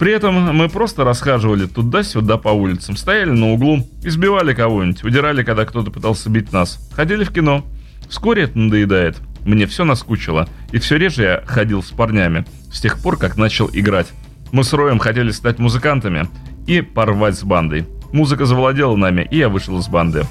[0.00, 5.64] При этом мы просто расхаживали туда-сюда по улицам, стояли на углу, избивали кого-нибудь, удирали, когда
[5.64, 6.80] кто-то пытался бить нас.
[6.96, 7.64] Ходили в кино.
[8.08, 9.18] Вскоре это надоедает.
[9.44, 13.70] Мне все наскучило, и все реже я ходил с парнями, с тех пор, как начал
[13.72, 14.08] играть.
[14.50, 16.26] Мы с Роем хотели стать музыкантами
[16.66, 17.86] и порвать с бандой.
[18.12, 20.26] Музыка завладела нами, и я вышел из банды.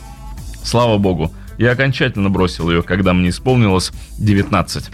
[0.64, 4.92] Слава богу, я окончательно бросил ее, когда мне исполнилось 19.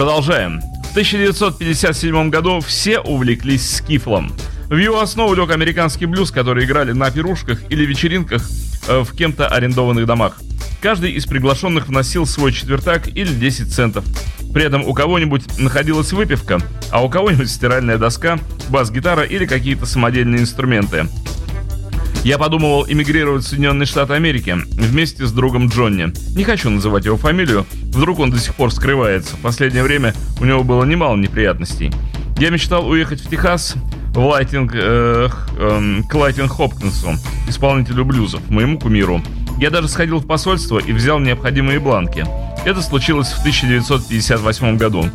[0.00, 0.62] Продолжаем.
[0.62, 4.32] В 1957 году все увлеклись скифлом.
[4.70, 8.48] В его основу лег американский блюз, который играли на пирушках или вечеринках
[8.88, 10.40] э, в кем-то арендованных домах.
[10.80, 14.06] Каждый из приглашенных вносил свой четвертак или 10 центов.
[14.54, 18.38] При этом у кого-нибудь находилась выпивка, а у кого-нибудь стиральная доска,
[18.70, 21.08] бас-гитара или какие-то самодельные инструменты.
[22.22, 26.12] Я подумывал эмигрировать в Соединенные Штаты Америки вместе с другом Джонни.
[26.36, 29.36] Не хочу называть его фамилию, вдруг он до сих пор скрывается.
[29.36, 31.90] В последнее время у него было немало неприятностей.
[32.36, 33.74] Я мечтал уехать в Техас,
[34.12, 37.14] в Лайтинг, э, э, к Лайтинг Хопкинсу,
[37.48, 39.22] исполнителю блюзов, моему кумиру.
[39.58, 42.26] Я даже сходил в посольство и взял необходимые бланки.
[42.66, 45.06] Это случилось в 1958 году.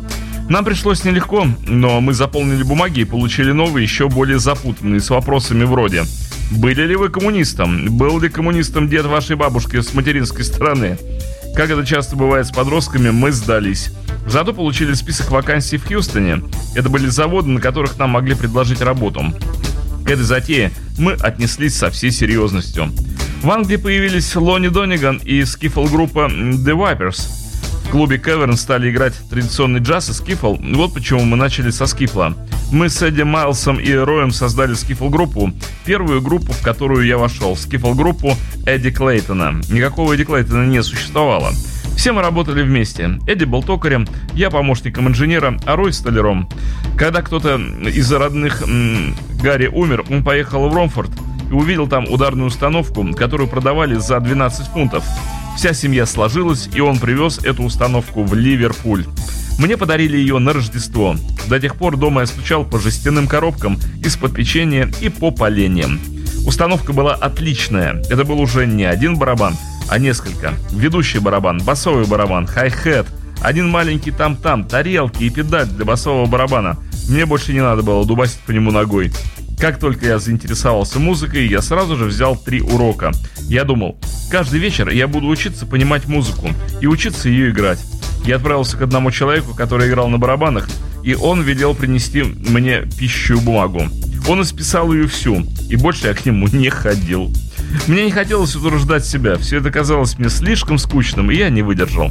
[0.48, 5.64] Нам пришлось нелегко, но мы заполнили бумаги и получили новые, еще более запутанные, с вопросами
[5.64, 6.04] вроде
[6.50, 7.96] «Были ли вы коммунистом?
[7.96, 10.98] Был ли коммунистом дед вашей бабушки с материнской стороны?»
[11.56, 13.90] Как это часто бывает с подростками, мы сдались.
[14.26, 16.42] Зато получили список вакансий в Хьюстоне.
[16.74, 19.24] Это были заводы, на которых нам могли предложить работу.
[20.04, 22.92] К этой затее мы отнеслись со всей серьезностью.
[23.42, 27.45] В Англии появились Лони Дониган и скифл-группа The Vipers.
[27.86, 30.56] В клубе Кеверн стали играть традиционный джаз и скифл.
[30.74, 32.34] Вот почему мы начали со скифла.
[32.72, 35.52] Мы с Эдди Майлсом и Роем создали скифл-группу,
[35.84, 39.60] первую группу, в которую я вошел, скифл-группу Эдди Клейтона.
[39.70, 41.52] Никакого Эдди Клейтона не существовало.
[41.96, 43.20] Все мы работали вместе.
[43.28, 46.48] Эдди был токарем, я помощником инженера, а Рой столяром.
[46.98, 51.10] Когда кто-то из родных м, Гарри умер, он поехал в Ромфорд
[51.48, 55.04] и увидел там ударную установку, которую продавали за 12 фунтов.
[55.56, 59.06] Вся семья сложилась, и он привез эту установку в Ливерпуль.
[59.58, 61.16] Мне подарили ее на Рождество.
[61.48, 65.98] До тех пор дома я стучал по жестяным коробкам из-под печенья и по поленьям.
[66.46, 68.02] Установка была отличная.
[68.10, 69.56] Это был уже не один барабан,
[69.88, 70.52] а несколько.
[70.72, 73.06] Ведущий барабан, басовый барабан, хай-хет,
[73.40, 76.76] один маленький там-там, тарелки и педаль для басового барабана.
[77.08, 79.10] Мне больше не надо было дубасить по нему ногой.
[79.58, 83.12] Как только я заинтересовался музыкой, я сразу же взял три урока.
[83.48, 83.98] Я думал,
[84.30, 86.50] каждый вечер я буду учиться понимать музыку
[86.80, 87.82] и учиться ее играть.
[88.24, 90.68] Я отправился к одному человеку, который играл на барабанах,
[91.02, 93.82] и он велел принести мне пищу бумагу.
[94.28, 97.32] Он исписал ее всю, и больше я к нему не ходил.
[97.86, 102.10] Мне не хотелось утруждать себя, все это казалось мне слишком скучным, и я не выдержал.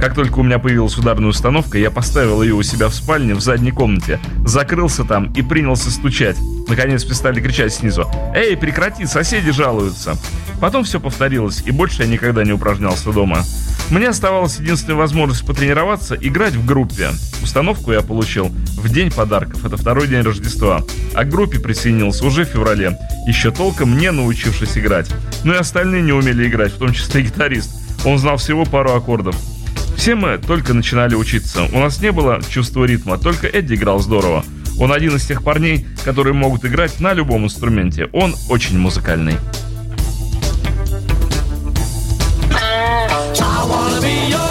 [0.00, 3.40] Как только у меня появилась ударная установка, я поставил ее у себя в спальне в
[3.40, 6.36] задней комнате, закрылся там и принялся стучать.
[6.68, 10.16] Наконец перестали кричать снизу «Эй, прекрати, соседи жалуются!»
[10.60, 13.44] Потом все повторилось, и больше я никогда не упражнялся дома.
[13.90, 17.08] Мне оставалась единственная возможность потренироваться– играть в группе.
[17.42, 20.82] Установку я получил в день подарков, это второй день Рождества.
[21.14, 22.96] А к группе присоединился уже в феврале,
[23.26, 24.99] еще толком не научившись играть.
[25.44, 27.70] Ну и остальные не умели играть, в том числе гитарист.
[28.04, 29.36] Он знал всего пару аккордов.
[29.96, 31.64] Все мы только начинали учиться.
[31.72, 34.44] У нас не было чувства ритма, только Эдди играл здорово.
[34.78, 38.08] Он один из тех парней, которые могут играть на любом инструменте.
[38.12, 39.36] Он очень музыкальный.
[43.42, 44.49] I wanna be your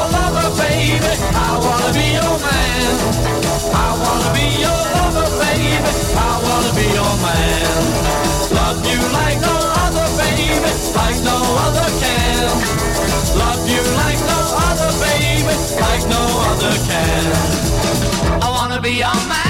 [15.84, 18.42] like no other can.
[18.42, 19.49] I wanna be your man.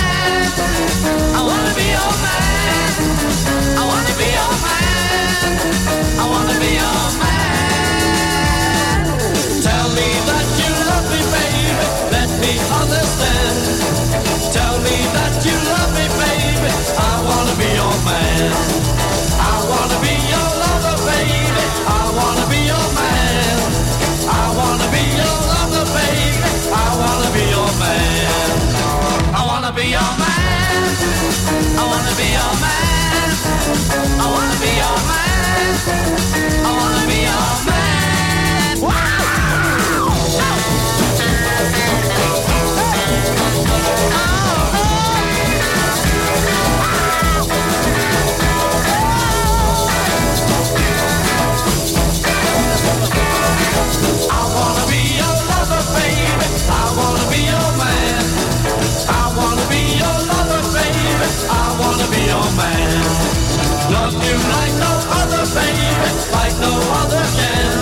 [64.12, 64.92] Love you like no
[65.22, 67.79] other, baby, like no other can.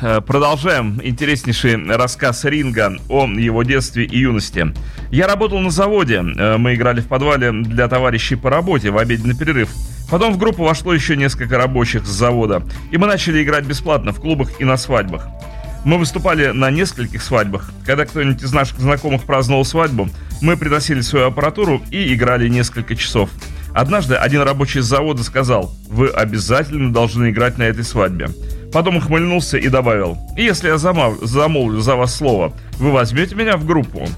[0.00, 4.72] Продолжаем интереснейший рассказ Ринга о его детстве и юности.
[5.10, 9.36] Я работал на заводе, э, мы играли в подвале для товарищей по работе в обеденный
[9.36, 9.70] перерыв.
[10.10, 14.20] Потом в группу вошло еще несколько рабочих с завода, и мы начали играть бесплатно в
[14.20, 15.28] клубах и на свадьбах.
[15.84, 17.70] Мы выступали на нескольких свадьбах.
[17.84, 20.08] Когда кто-нибудь из наших знакомых праздновал свадьбу,
[20.40, 23.30] мы приносили свою аппаратуру и играли несколько часов.
[23.72, 28.30] Однажды один рабочий с завода сказал, вы обязательно должны играть на этой свадьбе.
[28.72, 33.56] Потом ухмыльнулся и добавил, «И если я зама- замолвлю за вас слово, вы возьмете меня
[33.56, 34.08] в группу?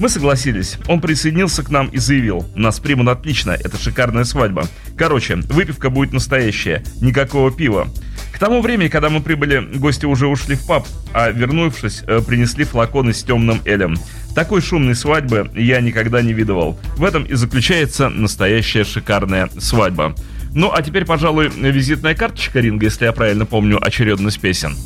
[0.00, 0.78] Мы согласились.
[0.88, 4.64] Он присоединился к нам и заявил, нас примут отлично, это шикарная свадьба.
[4.96, 7.86] Короче, выпивка будет настоящая, никакого пива.
[8.32, 12.64] К тому времени, когда мы прибыли, гости уже ушли в паб, а вернувшись, э, принесли
[12.64, 13.94] флаконы с темным элем.
[14.34, 16.80] Такой шумной свадьбы я никогда не видывал.
[16.96, 20.14] В этом и заключается настоящая шикарная свадьба.
[20.52, 24.76] Ну, а теперь, пожалуй, визитная карточка ринга, если я правильно помню очередность песен.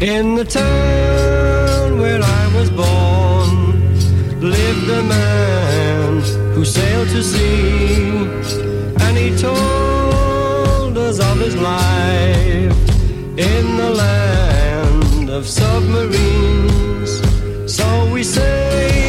[0.00, 3.84] In the town where I was born
[4.40, 6.22] lived a man
[6.54, 8.26] who sailed to sea,
[9.00, 12.72] and he told us of his life
[13.36, 17.20] in the land of submarines.
[17.66, 18.99] So we sailed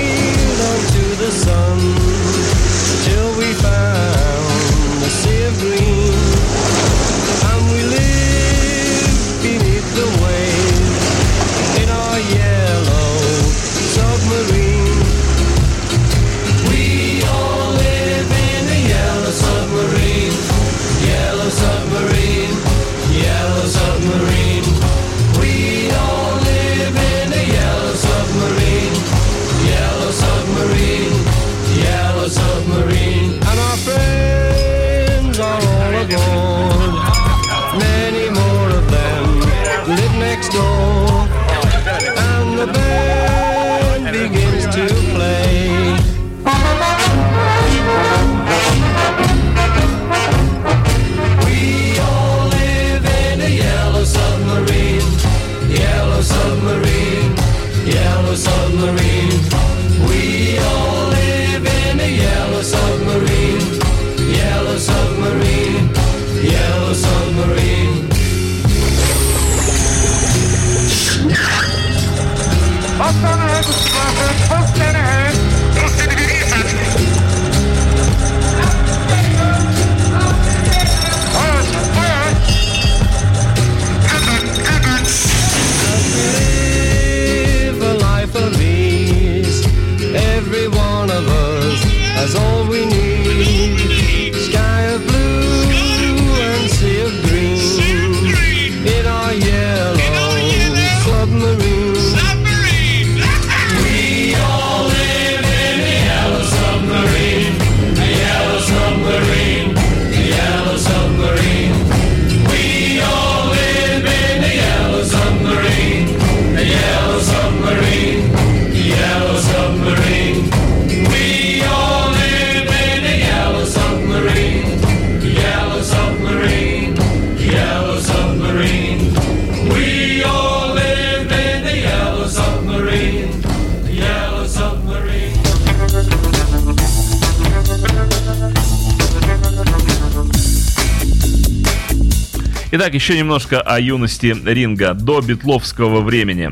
[142.91, 146.49] Итак, еще немножко о юности ринга до битловского времени.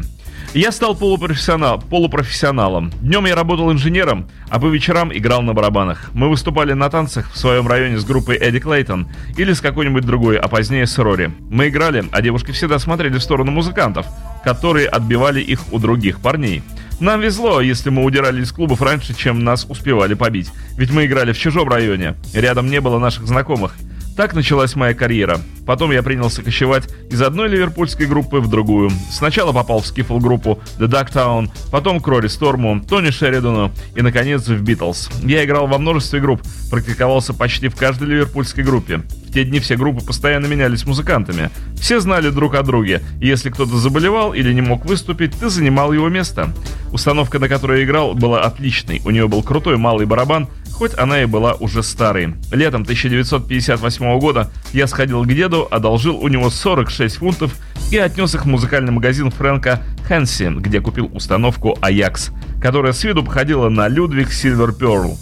[0.53, 2.93] Я стал полупрофессионал, полупрофессионалом.
[3.01, 6.11] Днем я работал инженером, а по вечерам играл на барабанах.
[6.13, 10.37] Мы выступали на танцах в своем районе с группой Эдди Клейтон или с какой-нибудь другой,
[10.37, 11.29] а позднее с Рори.
[11.49, 14.05] Мы играли, а девушки всегда смотрели в сторону музыкантов,
[14.45, 16.63] которые отбивали их у других парней.
[17.01, 20.51] Нам везло, если мы удирали из клубов раньше, чем нас успевали побить.
[20.77, 22.15] Ведь мы играли в чужом районе.
[22.33, 23.75] Рядом не было наших знакомых.
[24.19, 25.39] Так началась моя карьера.
[25.65, 28.91] Потом я принялся кочевать из одной ливерпульской группы в другую.
[29.09, 34.61] Сначала попал в скифл-группу The Ducktown, потом к Рори Сторму, Тони Шеридану и, наконец, в
[34.61, 35.09] Битлз.
[35.23, 38.97] Я играл во множестве групп, практиковался почти в каждой ливерпульской группе.
[38.97, 41.49] В те дни все группы постоянно менялись музыкантами.
[41.79, 45.93] Все знали друг о друге, и если кто-то заболевал или не мог выступить, ты занимал
[45.93, 46.53] его место.
[46.91, 49.01] Установка, на которой я играл, была отличной.
[49.05, 52.35] У нее был крутой малый барабан, хоть она и была уже старой.
[52.51, 57.55] Летом 1958 года я сходил к деду, одолжил у него 46 фунтов
[57.91, 63.23] и отнес их в музыкальный магазин Фрэнка Хэнси, где купил установку Ajax, которая с виду
[63.23, 65.17] походила на Людвиг Silver Pearl.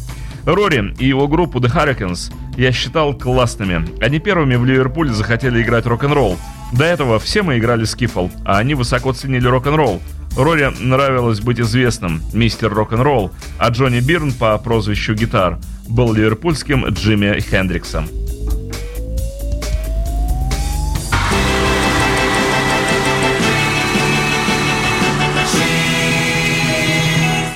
[0.46, 3.86] Рори и его группу The Hurricanes я считал классными.
[4.02, 6.38] Они первыми в Ливерпуле захотели играть рок-н-ролл.
[6.72, 10.02] До этого все мы играли скифл, а они высоко ценили рок-н-ролл.
[10.38, 15.58] Рори нравилось быть известным, мистер рок-н-ролл, а Джонни Бирн по прозвищу Гитар
[15.90, 18.08] был ливерпульским Джимми Хендриксом.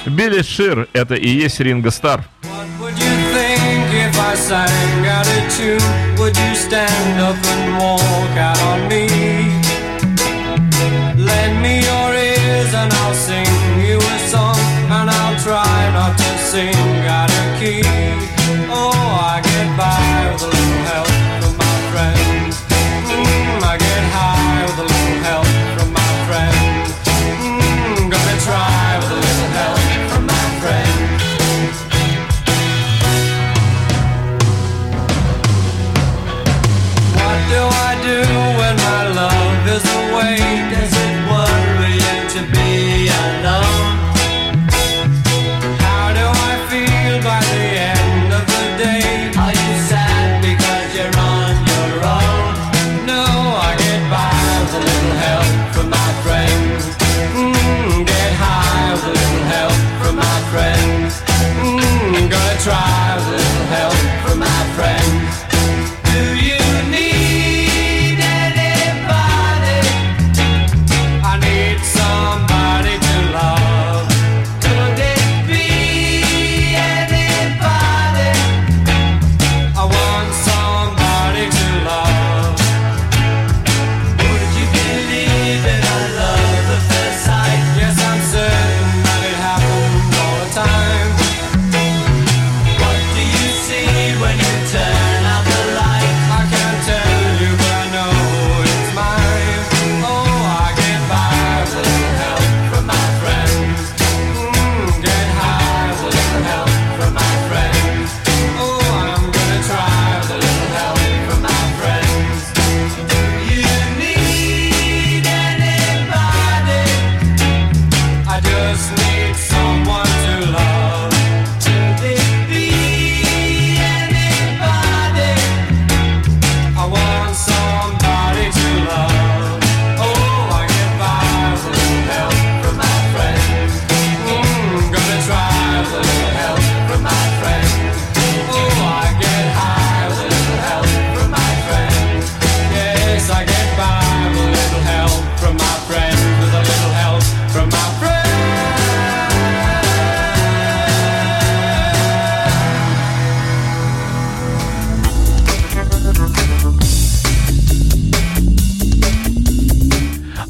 [0.07, 2.25] Билли Шир– это и есть Ринго Стар.
[6.17, 8.20] Would you stand up and walk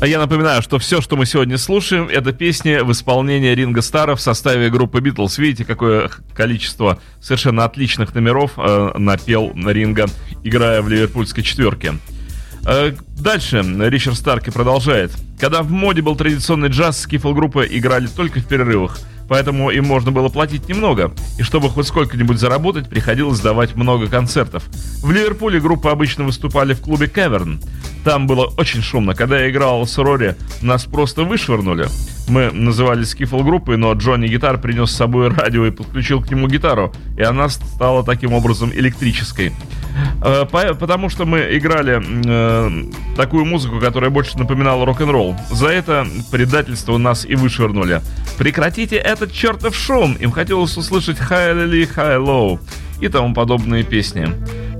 [0.07, 4.21] я напоминаю, что все, что мы сегодня слушаем, это песни в исполнении Ринга Стара в
[4.21, 5.37] составе группы Битлз.
[5.37, 10.07] Видите, какое количество совершенно отличных номеров э, напел Ринга,
[10.43, 11.93] играя в ливерпульской четверке.
[12.65, 15.11] Э, Дальше Ричард Старки продолжает.
[15.39, 18.97] Когда в моде был традиционный джаз, скифл-группы играли только в перерывах,
[19.31, 24.63] поэтому им можно было платить немного, и чтобы хоть сколько-нибудь заработать, приходилось давать много концертов.
[25.01, 27.61] В Ливерпуле группы обычно выступали в клубе Каверн.
[28.03, 29.15] Там было очень шумно.
[29.15, 31.87] Когда я играл с Рори, нас просто вышвырнули.
[32.27, 36.93] Мы назывались скифл-группой, но Johnny Guitar принес с собой радио и подключил к нему гитару,
[37.17, 39.53] и она стала таким образом электрической.
[40.23, 45.35] Э, по- Потому что мы играли э, такую музыку, которая больше напоминала рок-н-ролл.
[45.51, 48.01] За это предательство нас и вышвырнули.
[48.37, 50.13] Прекратите этот чертов шум!
[50.15, 52.59] Им хотелось услышать «Хай-ли, хай-лоу»
[52.99, 54.29] и тому подобные песни.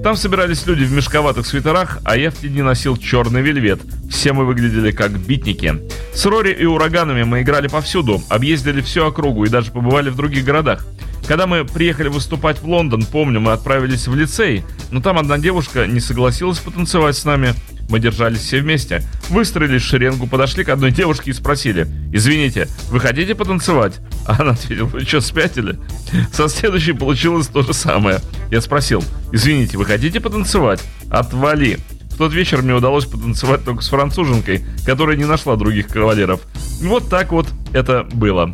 [0.04, 3.82] Там собирались люди в мешковатых свитерах, а я в те дни носил черный вельвет.
[4.10, 5.76] Все мы выглядели как битники.
[6.16, 10.44] С Рори и ураганами мы играли повсюду, объездили всю округу и даже побывали в других
[10.44, 10.88] городах.
[11.28, 15.86] Когда мы приехали выступать в Лондон, помню, мы отправились в лицей, но там одна девушка
[15.86, 17.54] не согласилась потанцевать с нами.
[17.90, 23.00] Мы держались все вместе, выстроились в шеренгу, подошли к одной девушке и спросили, «Извините, вы
[23.00, 25.78] хотите потанцевать?» А она ответила, «Вы что, спятили?»
[26.34, 28.20] Со следующей получилось то же самое.
[28.50, 31.80] Я спросил, «Извините, вы хотите потанцевать?» «Отвали!»
[32.12, 36.42] В тот вечер мне удалось потанцевать только с француженкой, которая не нашла других кавалеров.
[36.82, 38.54] Вот так вот это было.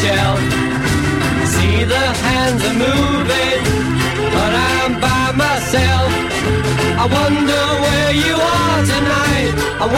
[0.00, 0.38] shelf.
[1.52, 3.60] See the hands are moving,
[4.34, 6.10] but I'm by myself.
[7.02, 9.90] I wonder where you are tonight, and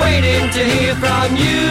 [0.00, 1.66] waiting to hear from you.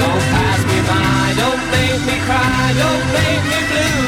[0.00, 4.00] Don't pass me by, don't make me cry, don't make me blue.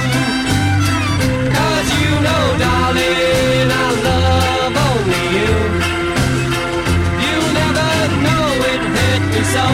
[1.56, 5.54] Cause you know, darling, I love only you.
[7.26, 7.90] You never
[8.26, 9.66] know it hurt me so.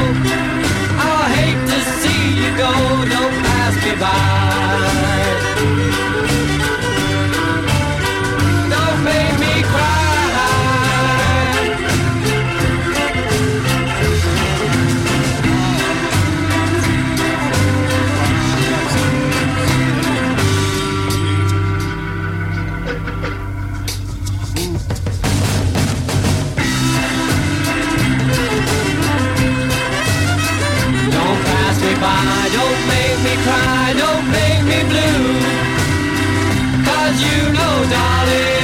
[1.13, 2.73] I hate to see you go,
[3.15, 4.50] don't pass me by.
[37.11, 38.60] You know, darling,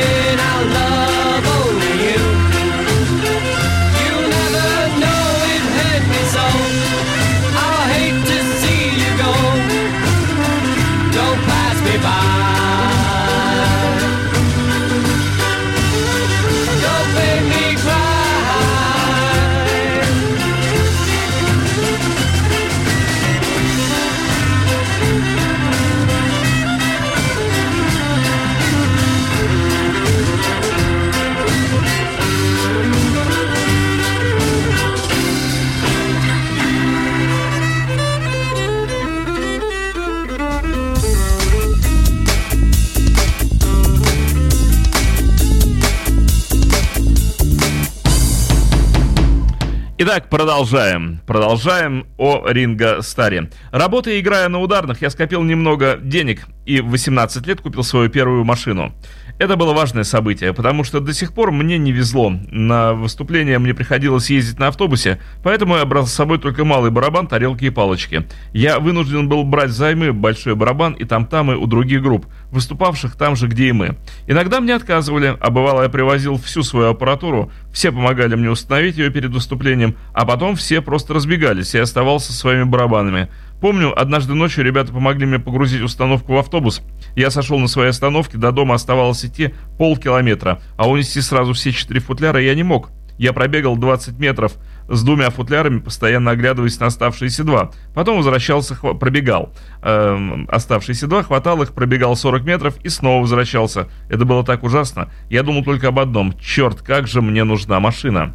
[50.08, 51.20] Итак, продолжаем.
[51.26, 53.50] Продолжаем о Ринго Старе.
[53.72, 58.08] Работая и играя на ударных, я скопил немного денег и в 18 лет купил свою
[58.08, 58.94] первую машину.
[59.38, 62.32] Это было важное событие, потому что до сих пор мне не везло.
[62.50, 67.26] На выступление мне приходилось ездить на автобусе, поэтому я брал с собой только малый барабан,
[67.26, 68.26] тарелки и палочки.
[68.54, 73.46] Я вынужден был брать займы большой барабан и там-тамы у других групп, выступавших там же,
[73.48, 73.98] где и мы.
[74.26, 79.10] Иногда мне отказывали, а бывало я привозил всю свою аппаратуру, все помогали мне установить ее
[79.10, 83.28] перед выступлением, а потом все просто разбегались, и я оставался со своими барабанами.
[83.60, 86.82] Помню, однажды ночью ребята помогли мне погрузить установку в автобус.
[87.14, 92.00] Я сошел на своей остановке, до дома оставалось идти полкилометра, а унести сразу все четыре
[92.00, 92.90] футляра я не мог.
[93.18, 94.52] Я пробегал 20 метров
[94.88, 97.70] с двумя футлярами, постоянно оглядываясь на оставшиеся два.
[97.94, 99.54] Потом возвращался, хва- пробегал.
[99.82, 103.88] Эм, оставшиеся два, хватал их, пробегал 40 метров и снова возвращался.
[104.10, 105.10] Это было так ужасно.
[105.30, 106.38] Я думал только об одном.
[106.38, 108.34] Черт, как же мне нужна машина.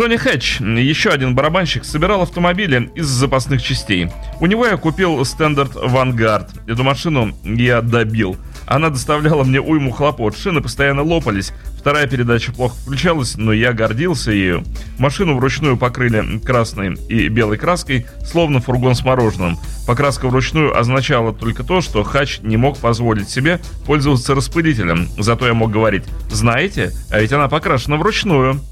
[0.00, 4.08] Джонни Хэтч, еще один барабанщик, собирал автомобили из запасных частей.
[4.40, 6.48] У него я купил Standard Vanguard.
[6.66, 8.38] Эту машину я добил.
[8.64, 14.32] Она доставляла мне уйму хлопот, шины постоянно лопались, вторая передача плохо включалась, но я гордился
[14.32, 14.64] ею.
[14.96, 19.58] Машину вручную покрыли красной и белой краской, словно фургон с мороженым.
[19.86, 25.10] Покраска вручную означала только то, что Хач не мог позволить себе пользоваться распылителем.
[25.18, 28.62] Зато я мог говорить, знаете, а ведь она покрашена вручную.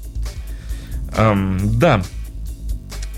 [1.19, 2.01] Да,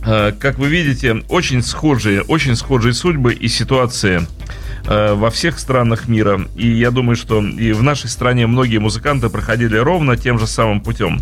[0.04, 4.26] Э, как вы видите, очень схожие, очень схожие судьбы и ситуации
[4.88, 6.42] э, во всех странах мира.
[6.56, 10.82] И я думаю, что и в нашей стране многие музыканты проходили ровно тем же самым
[10.82, 11.22] путем.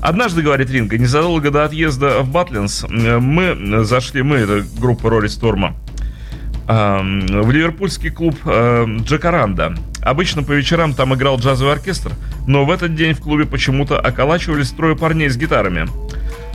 [0.00, 5.28] Однажды, говорит Ринга, незадолго до отъезда в Батлинс, э, мы зашли, мы, это группа Рори
[5.28, 5.76] Сторма,
[6.66, 9.74] в ливерпульский клуб Джакаранда.
[10.02, 12.12] Обычно по вечерам там играл джазовый оркестр,
[12.46, 15.88] но в этот день в клубе почему-то околачивались трое парней с гитарами.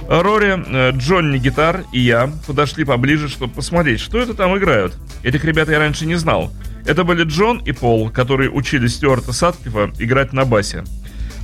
[0.07, 4.97] Рори, э, Джонни гитар и я подошли поближе, чтобы посмотреть, что это там играют.
[5.23, 6.51] Этих ребят я раньше не знал.
[6.85, 10.83] Это были Джон и Пол, которые учили Стюарта Садклифа играть на басе.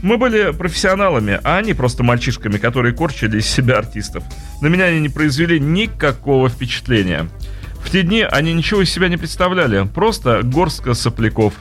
[0.04, 4.24] Мы были профессионалами, а они просто мальчишками, которые корчили из себя артистов.
[4.62, 7.30] На меня они не произвели никакого впечатления.
[7.82, 11.54] В те дни они ничего из себя не представляли, просто горстка сопляков.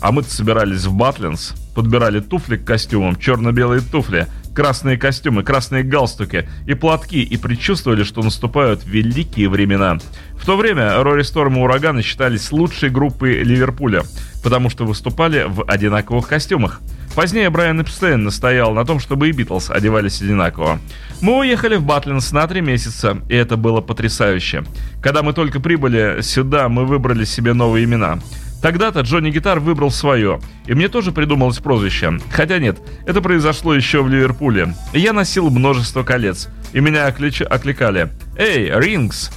[0.00, 6.48] А мы-то собирались в Батлинс, подбирали туфли к костюмам, черно-белые туфли, красные костюмы, красные галстуки
[6.66, 9.98] и платки и предчувствовали, что наступают великие времена.
[10.34, 14.02] В то время Рори Сторм и Ураганы считались лучшей группой Ливерпуля,
[14.42, 16.80] потому что выступали в одинаковых костюмах.
[17.20, 20.78] Позднее Брайан Эпстейн настоял на том, чтобы и Битлз одевались одинаково.
[21.20, 24.64] Мы уехали в Батлинс на три месяца, и это было потрясающе.
[25.02, 28.20] Когда мы только прибыли сюда, мы выбрали себе новые имена.
[28.62, 32.18] Тогда-то Джонни Гитар выбрал свое, и мне тоже придумалось прозвище.
[32.32, 34.74] Хотя нет, это произошло еще в Ливерпуле.
[34.94, 37.42] Я носил множество колец, и меня оклич...
[37.42, 38.08] окликали
[38.38, 39.30] «Эй, Рингс!»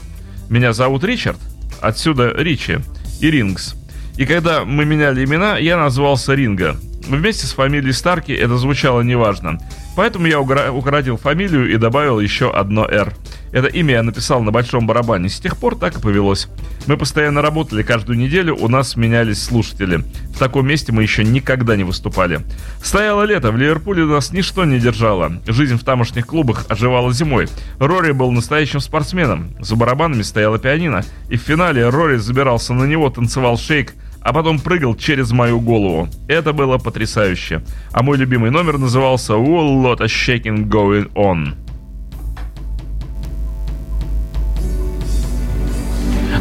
[0.50, 1.40] Меня зовут Ричард,
[1.82, 2.80] отсюда Ричи,
[3.20, 3.76] и Рингс.
[4.16, 6.78] И когда мы меняли имена, я назвался Ринга.
[7.08, 9.60] Вместе с фамилией Старки это звучало неважно.
[9.96, 13.14] Поэтому я украдил фамилию и добавил еще одно «Р».
[13.52, 15.30] Это имя я написал на большом барабане.
[15.30, 16.48] С тех пор так и повелось.
[16.88, 20.04] Мы постоянно работали, каждую неделю у нас менялись слушатели.
[20.34, 22.40] В таком месте мы еще никогда не выступали.
[22.82, 25.34] Стояло лето, в Ливерпуле нас ничто не держало.
[25.46, 27.48] Жизнь в тамошних клубах оживала зимой.
[27.78, 29.52] Рори был настоящим спортсменом.
[29.60, 31.04] За барабанами стояла пианино.
[31.30, 33.94] И в финале Рори забирался на него, танцевал шейк,
[34.24, 36.08] а потом прыгал через мою голову.
[36.28, 37.62] Это было потрясающе.
[37.92, 41.56] А мой любимый номер назывался «Whole lot of shaking going on».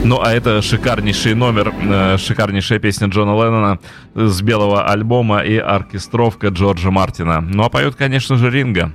[0.04, 3.78] Ну, а это шикарнейший номер, э, шикарнейшая песня Джона Леннона
[4.14, 7.40] с белого альбома и оркестровка Джорджа Мартина.
[7.40, 8.92] Ну, а поет, конечно же, Ринга.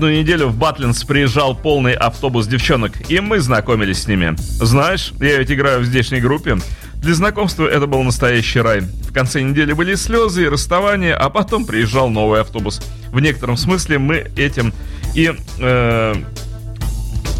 [0.00, 4.34] Каждую неделю в Батлинс приезжал полный автобус девчонок, и мы знакомились с ними.
[4.38, 6.56] Знаешь, я ведь играю в здешней группе.
[6.94, 8.80] Для знакомства это был настоящий рай.
[8.80, 12.80] В конце недели были слезы и расставания, а потом приезжал новый автобус.
[13.12, 14.72] В некотором смысле мы этим
[15.14, 15.34] и...
[15.58, 16.14] э,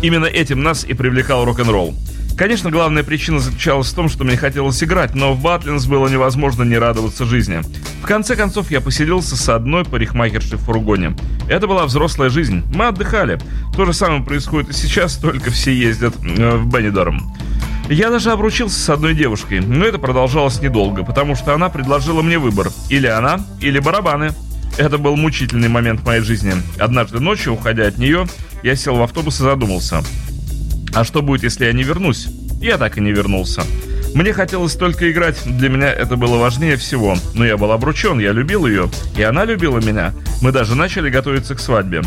[0.02, 1.94] именно этим нас и привлекал рок-н-ролл.
[2.36, 6.62] Конечно, главная причина заключалась в том, что мне хотелось играть, но в Батлинс было невозможно
[6.62, 7.62] не радоваться жизни.
[8.02, 11.16] В конце концов, я поселился с одной парикмахершей в фургоне.
[11.50, 12.62] Это была взрослая жизнь.
[12.72, 13.40] Мы отдыхали.
[13.74, 17.20] То же самое происходит и сейчас, только все ездят э, в Беннидорм.
[17.88, 22.38] Я даже обручился с одной девушкой, но это продолжалось недолго, потому что она предложила мне
[22.38, 22.70] выбор.
[22.88, 24.30] Или она, или барабаны.
[24.78, 26.54] Это был мучительный момент в моей жизни.
[26.78, 28.28] Однажды ночью, уходя от нее,
[28.62, 30.04] я сел в автобус и задумался.
[30.94, 32.28] А что будет, если я не вернусь?
[32.60, 33.64] Я так и не вернулся.
[34.14, 37.16] Мне хотелось только играть, для меня это было важнее всего.
[37.34, 40.12] Но я был обручен, я любил ее, и она любила меня.
[40.42, 42.02] Мы даже начали готовиться к свадьбе.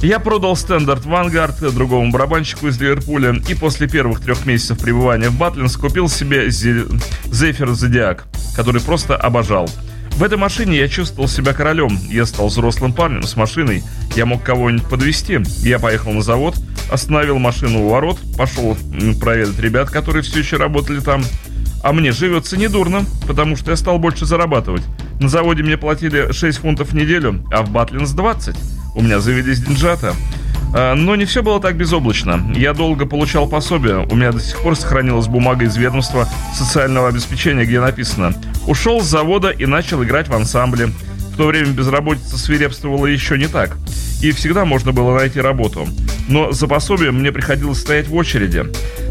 [0.00, 5.36] Я продал стендарт Vanguard другому барабанщику из Ливерпуля и после первых трех месяцев пребывания в
[5.38, 6.88] Батлинс купил себе Зе-
[7.26, 8.20] Zephyr Zodiac,
[8.56, 9.68] который просто обожал.
[10.16, 11.98] В этой машине я чувствовал себя королем.
[12.08, 13.82] Я стал взрослым парнем с машиной.
[14.14, 15.40] Я мог кого-нибудь подвести.
[15.62, 16.54] Я поехал на завод,
[16.90, 18.76] остановил машину у ворот, пошел
[19.20, 21.24] проведать ребят, которые все еще работали там.
[21.82, 24.82] А мне живется недурно, потому что я стал больше зарабатывать.
[25.18, 28.54] На заводе мне платили 6 фунтов в неделю, а в Батлинс 20.
[28.94, 30.14] У меня завелись деньжата.
[30.74, 32.52] А, Но не все было так безоблачно.
[32.54, 34.06] Я долго получал пособие.
[34.10, 38.34] У меня до сих пор сохранилась бумага из ведомства социального обеспечения, где написано
[38.66, 40.88] «Ушел с завода и начал играть в ансамбле».
[41.32, 43.76] В то время безработица свирепствовала еще не так.
[44.20, 45.88] И всегда можно было найти работу.
[46.28, 48.66] Но за пособием мне приходилось стоять в очереди.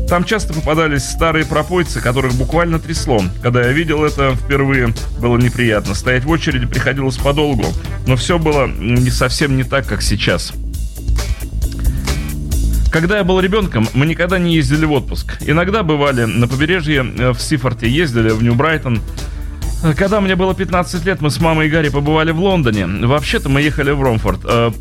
[0.08, 3.22] Там часто попадались старые пропойцы, которых буквально трясло.
[3.42, 5.96] Когда я видел это впервые, было неприятно.
[5.96, 7.66] Стоять в очереди приходилось подолгу.
[8.06, 10.54] Но все было не совсем не так, как сейчас.
[12.92, 15.38] Когда я был ребенком, мы никогда не ездили в отпуск.
[15.42, 19.00] Иногда бывали на побережье, э, в Сифорте ездили, в Нью-Брайтон.
[19.84, 22.86] Э, Когда мне было 15 лет, мы с мамой и Гарри побывали в Лондоне.
[23.08, 24.42] Вообще-то мы ехали в Ромфорд.
[24.44, 24.72] Э,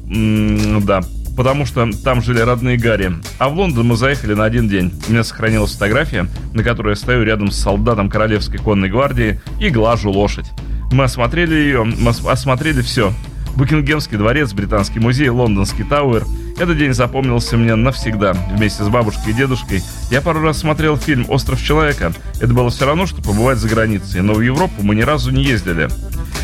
[0.85, 1.03] да,
[1.37, 3.12] потому что там жили родные Гарри.
[3.39, 4.93] А в Лондон мы заехали на один день.
[5.09, 9.70] У меня сохранилась фотография, на которой я стою рядом с солдатом Королевской конной гвардии и
[9.70, 10.47] глажу лошадь.
[10.91, 13.12] Мы осмотрели ее, мы ос- осмотрели все.
[13.57, 16.24] Букингемский дворец, Британский музей, Лондонский Тауэр.
[16.61, 18.35] Этот день запомнился мне навсегда.
[18.55, 22.12] Вместе с бабушкой и дедушкой я пару раз смотрел фильм «Остров человека».
[22.39, 25.43] Это было все равно, что побывать за границей, но в Европу мы ни разу не
[25.43, 25.89] ездили.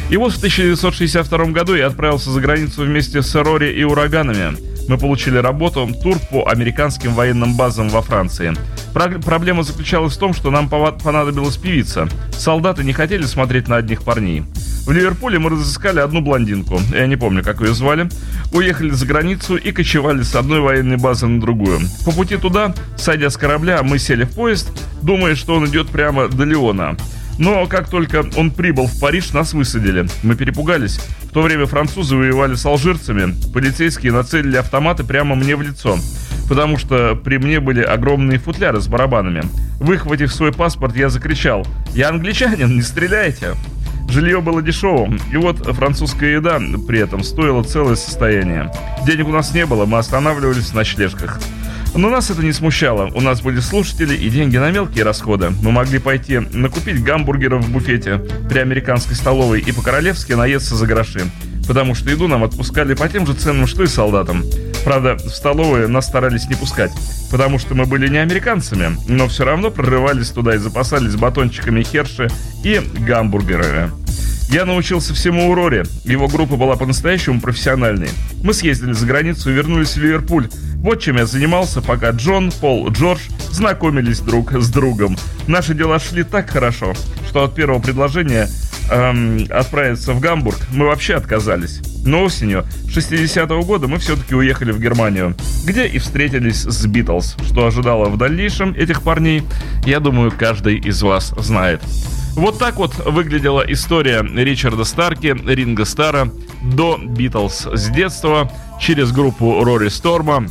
[0.09, 4.57] И вот в 1962 году я отправился за границу вместе с Рори и ураганами.
[4.89, 8.55] Мы получили работу, тур по американским военным базам во Франции.
[8.93, 12.09] Про- проблема заключалась в том, что нам понадобилась певица.
[12.33, 14.45] Солдаты не хотели смотреть на одних парней.
[14.87, 18.09] В Ливерпуле мы разыскали одну блондинку, я не помню, как ее звали,
[18.53, 21.81] уехали за границу и кочевали с одной военной базы на другую.
[22.05, 24.71] По пути туда, сойдя с корабля, мы сели в поезд,
[25.03, 26.97] думая, что он идет прямо до Леона.
[27.39, 30.07] Но как только он прибыл в Париж, нас высадили.
[30.23, 30.99] Мы перепугались.
[31.23, 33.35] В то время французы воевали с алжирцами.
[33.53, 35.99] Полицейские нацелили автоматы прямо мне в лицо.
[36.49, 39.43] Потому что при мне были огромные футляры с барабанами.
[39.81, 43.55] Выхватив свой паспорт, я закричал «Я англичанин, не стреляйте!»
[44.09, 48.71] Жилье было дешевым, и вот французская еда при этом стоила целое состояние.
[49.05, 51.41] Денег у нас не было, мы останавливались в ночлежках.
[51.97, 53.11] Но нас это не смущало.
[53.15, 55.51] У нас были слушатели и деньги на мелкие расходы.
[55.63, 58.19] Мы могли пойти накупить гамбургеров в буфете
[58.51, 61.23] при американской столовой и по-королевски наесться за гроши.
[61.67, 64.45] Потому что еду нам отпускали по тем же ценам, что и солдатам.
[64.85, 66.93] Правда, в столовые нас старались не пускать,
[67.31, 72.29] потому что мы были не американцами, но все равно прорывались туда и запасались батончиками Херши
[72.63, 74.06] и гамбургерами.
[74.49, 75.85] Я научился всему у Рори.
[76.05, 78.11] Его группа была по-настоящему профессиональной.
[78.43, 80.49] Мы съездили за границу и вернулись в Ливерпуль.
[80.77, 83.21] Вот чем я занимался, пока Джон, Пол, Джордж
[83.51, 85.17] знакомились друг с другом.
[85.49, 86.95] Наши дела шли так хорошо,
[87.29, 88.49] что от первого предложения
[88.89, 91.81] эм, отправиться в Гамбург мы вообще отказались.
[92.05, 97.37] Но осенью 60-го года мы все-таки уехали в Германию, где и встретились с Битлз.
[97.49, 99.43] Что ожидало в дальнейшем этих парней,
[99.85, 101.83] я думаю, каждый из вас знает.
[102.37, 106.31] Вот так вот выглядела история Ричарда Старки, Ринга Стара
[106.63, 110.47] до Битлз с детства, через группу Рори Сторма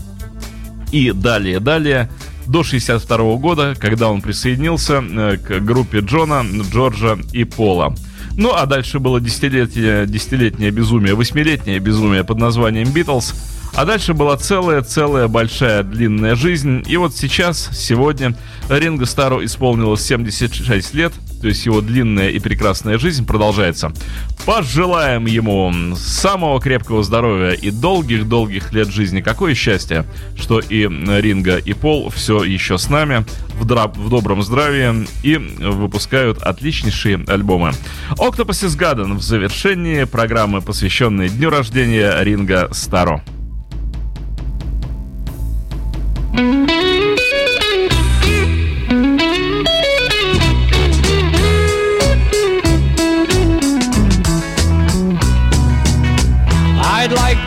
[0.91, 2.09] и далее-далее
[2.47, 7.95] до 62 года, когда он присоединился э, к группе Джона, Джорджа и Пола.
[8.35, 13.35] Ну а дальше было десятилетие, десятилетнее безумие, восьмилетнее безумие под названием Битлз.
[13.75, 16.81] А дальше была целая-целая большая длинная жизнь.
[16.87, 18.33] И вот сейчас, сегодня,
[18.69, 21.11] Ринго Стару исполнилось 76 лет,
[21.41, 23.91] то есть его длинная и прекрасная жизнь продолжается.
[24.45, 29.19] Пожелаем ему самого крепкого здоровья и долгих-долгих лет жизни.
[29.19, 30.05] Какое счастье,
[30.39, 33.25] что и Ринга, и Пол все еще с нами,
[33.59, 37.73] в, дра- в добром здравии и выпускают отличнейшие альбомы.
[38.11, 43.21] Octopus is Garden в завершении программы, посвященной дню рождения Ринга Старо.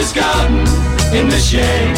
[0.00, 0.58] Octopus's garden
[1.14, 1.96] in the shade.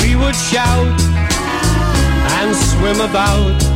[0.00, 1.00] We would shout
[2.38, 3.75] and swim about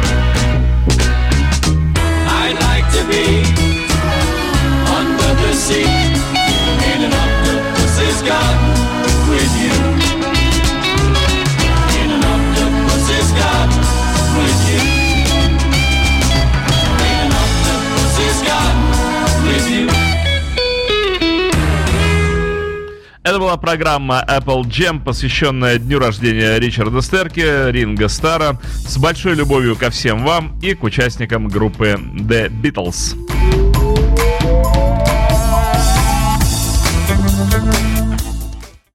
[23.23, 29.75] Это была программа Apple Jam, посвященная дню рождения Ричарда Стерки, Ринга Стара, с большой любовью
[29.75, 33.30] ко всем вам и к участникам группы The Beatles.